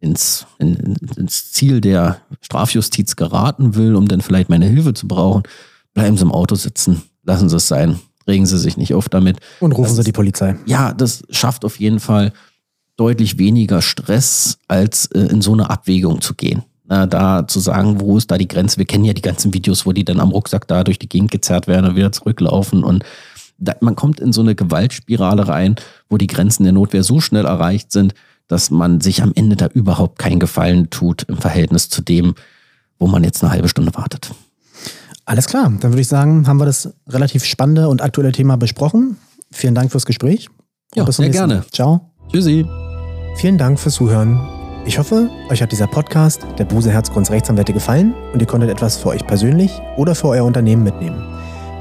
ins, 0.00 0.46
in, 0.58 0.96
ins 1.16 1.52
Ziel 1.52 1.80
der 1.80 2.18
Strafjustiz 2.40 3.16
geraten 3.16 3.74
will, 3.74 3.94
um 3.94 4.08
dann 4.08 4.22
vielleicht 4.22 4.48
meine 4.48 4.66
Hilfe 4.66 4.94
zu 4.94 5.06
brauchen, 5.06 5.42
bleiben 5.94 6.16
Sie 6.16 6.22
im 6.22 6.32
Auto 6.32 6.54
sitzen, 6.54 7.02
lassen 7.22 7.48
Sie 7.48 7.56
es 7.56 7.68
sein, 7.68 8.00
regen 8.26 8.46
Sie 8.46 8.58
sich 8.58 8.76
nicht 8.76 8.94
auf 8.94 9.08
damit. 9.08 9.38
Und 9.60 9.72
rufen 9.72 9.88
Das 9.88 9.96
Sie 9.96 10.04
die 10.04 10.12
Polizei. 10.12 10.56
Ja, 10.66 10.92
das 10.92 11.22
schafft 11.30 11.64
auf 11.64 11.78
jeden 11.78 12.00
Fall 12.00 12.32
deutlich 12.96 13.38
weniger 13.38 13.82
Stress, 13.82 14.58
als 14.68 15.06
äh, 15.06 15.20
in 15.20 15.42
so 15.42 15.52
eine 15.52 15.70
Abwägung 15.70 16.20
zu 16.20 16.34
gehen. 16.34 16.62
Na, 16.84 17.06
da 17.06 17.46
zu 17.46 17.60
sagen, 17.60 18.00
wo 18.00 18.16
ist 18.16 18.30
da 18.30 18.36
die 18.36 18.48
Grenze? 18.48 18.78
Wir 18.78 18.84
kennen 18.84 19.04
ja 19.04 19.12
die 19.12 19.22
ganzen 19.22 19.54
Videos, 19.54 19.86
wo 19.86 19.92
die 19.92 20.04
dann 20.04 20.18
am 20.18 20.30
Rucksack 20.30 20.66
da 20.66 20.82
durch 20.82 20.98
die 20.98 21.08
Gegend 21.08 21.30
gezerrt 21.30 21.68
werden 21.68 21.86
und 21.90 21.96
wieder 21.96 22.10
zurücklaufen. 22.10 22.82
Und 22.82 23.04
da, 23.58 23.74
man 23.80 23.96
kommt 23.96 24.18
in 24.18 24.32
so 24.32 24.40
eine 24.40 24.54
Gewaltspirale 24.54 25.46
rein, 25.46 25.76
wo 26.08 26.16
die 26.16 26.26
Grenzen 26.26 26.64
der 26.64 26.72
Notwehr 26.72 27.04
so 27.04 27.20
schnell 27.20 27.44
erreicht 27.44 27.92
sind, 27.92 28.14
dass 28.50 28.70
man 28.70 29.00
sich 29.00 29.22
am 29.22 29.32
Ende 29.34 29.54
da 29.54 29.68
überhaupt 29.68 30.18
keinen 30.18 30.40
Gefallen 30.40 30.90
tut 30.90 31.22
im 31.22 31.36
Verhältnis 31.36 31.88
zu 31.88 32.02
dem, 32.02 32.34
wo 32.98 33.06
man 33.06 33.22
jetzt 33.22 33.42
eine 33.44 33.52
halbe 33.52 33.68
Stunde 33.68 33.94
wartet. 33.94 34.32
Alles 35.24 35.46
klar, 35.46 35.72
dann 35.80 35.92
würde 35.92 36.00
ich 36.00 36.08
sagen, 36.08 36.48
haben 36.48 36.58
wir 36.58 36.66
das 36.66 36.92
relativ 37.08 37.44
spannende 37.44 37.88
und 37.88 38.02
aktuelle 38.02 38.32
Thema 38.32 38.56
besprochen. 38.56 39.16
Vielen 39.52 39.76
Dank 39.76 39.92
fürs 39.92 40.04
Gespräch. 40.04 40.48
Ja, 40.96 41.04
bis 41.04 41.16
zum 41.16 41.22
sehr 41.22 41.28
nächsten 41.30 41.46
Mal. 41.46 41.54
gerne. 41.60 41.70
Ciao. 41.70 42.10
Tschüssi. 42.32 42.66
Vielen 43.36 43.56
Dank 43.56 43.78
fürs 43.78 43.94
Zuhören. 43.94 44.40
Ich 44.84 44.98
hoffe, 44.98 45.30
euch 45.48 45.62
hat 45.62 45.70
dieser 45.70 45.86
Podcast 45.86 46.44
der 46.58 46.64
Buse 46.64 46.90
Herzgrunds 46.90 47.30
Rechtsanwälte 47.30 47.72
gefallen 47.72 48.14
und 48.32 48.40
ihr 48.40 48.46
konntet 48.48 48.70
etwas 48.70 48.96
für 48.96 49.10
euch 49.10 49.24
persönlich 49.24 49.70
oder 49.96 50.16
für 50.16 50.28
euer 50.28 50.44
Unternehmen 50.44 50.82
mitnehmen. 50.82 51.29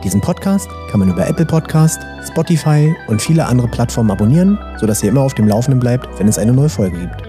Diesen 0.03 0.21
Podcast 0.21 0.69
kann 0.89 1.01
man 1.01 1.09
über 1.09 1.27
Apple 1.27 1.45
Podcast, 1.45 1.99
Spotify 2.25 2.95
und 3.07 3.21
viele 3.21 3.45
andere 3.45 3.67
Plattformen 3.67 4.11
abonnieren, 4.11 4.57
sodass 4.79 5.03
ihr 5.03 5.09
immer 5.09 5.21
auf 5.21 5.33
dem 5.33 5.47
Laufenden 5.47 5.79
bleibt, 5.79 6.07
wenn 6.19 6.27
es 6.27 6.37
eine 6.37 6.53
neue 6.53 6.69
Folge 6.69 6.99
gibt. 6.99 7.23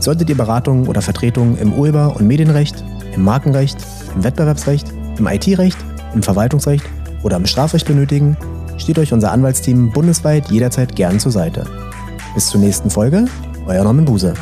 Solltet 0.00 0.30
ihr 0.30 0.36
Beratungen 0.36 0.88
oder 0.88 1.02
Vertretungen 1.02 1.58
im 1.58 1.74
Urheber- 1.74 2.16
und 2.16 2.26
Medienrecht, 2.26 2.82
im 3.14 3.22
Markenrecht, 3.22 3.76
im 4.14 4.24
Wettbewerbsrecht, 4.24 4.86
im 5.18 5.26
IT-Recht, 5.26 5.76
im 6.14 6.22
Verwaltungsrecht 6.22 6.84
oder 7.22 7.36
im 7.36 7.46
Strafrecht 7.46 7.86
benötigen, 7.86 8.36
steht 8.78 8.98
euch 8.98 9.12
unser 9.12 9.32
Anwaltsteam 9.32 9.90
bundesweit 9.92 10.50
jederzeit 10.50 10.96
gern 10.96 11.20
zur 11.20 11.32
Seite. 11.32 11.64
Bis 12.34 12.46
zur 12.46 12.60
nächsten 12.60 12.90
Folge, 12.90 13.26
euer 13.66 13.84
Norman 13.84 14.04
Buse. 14.06 14.32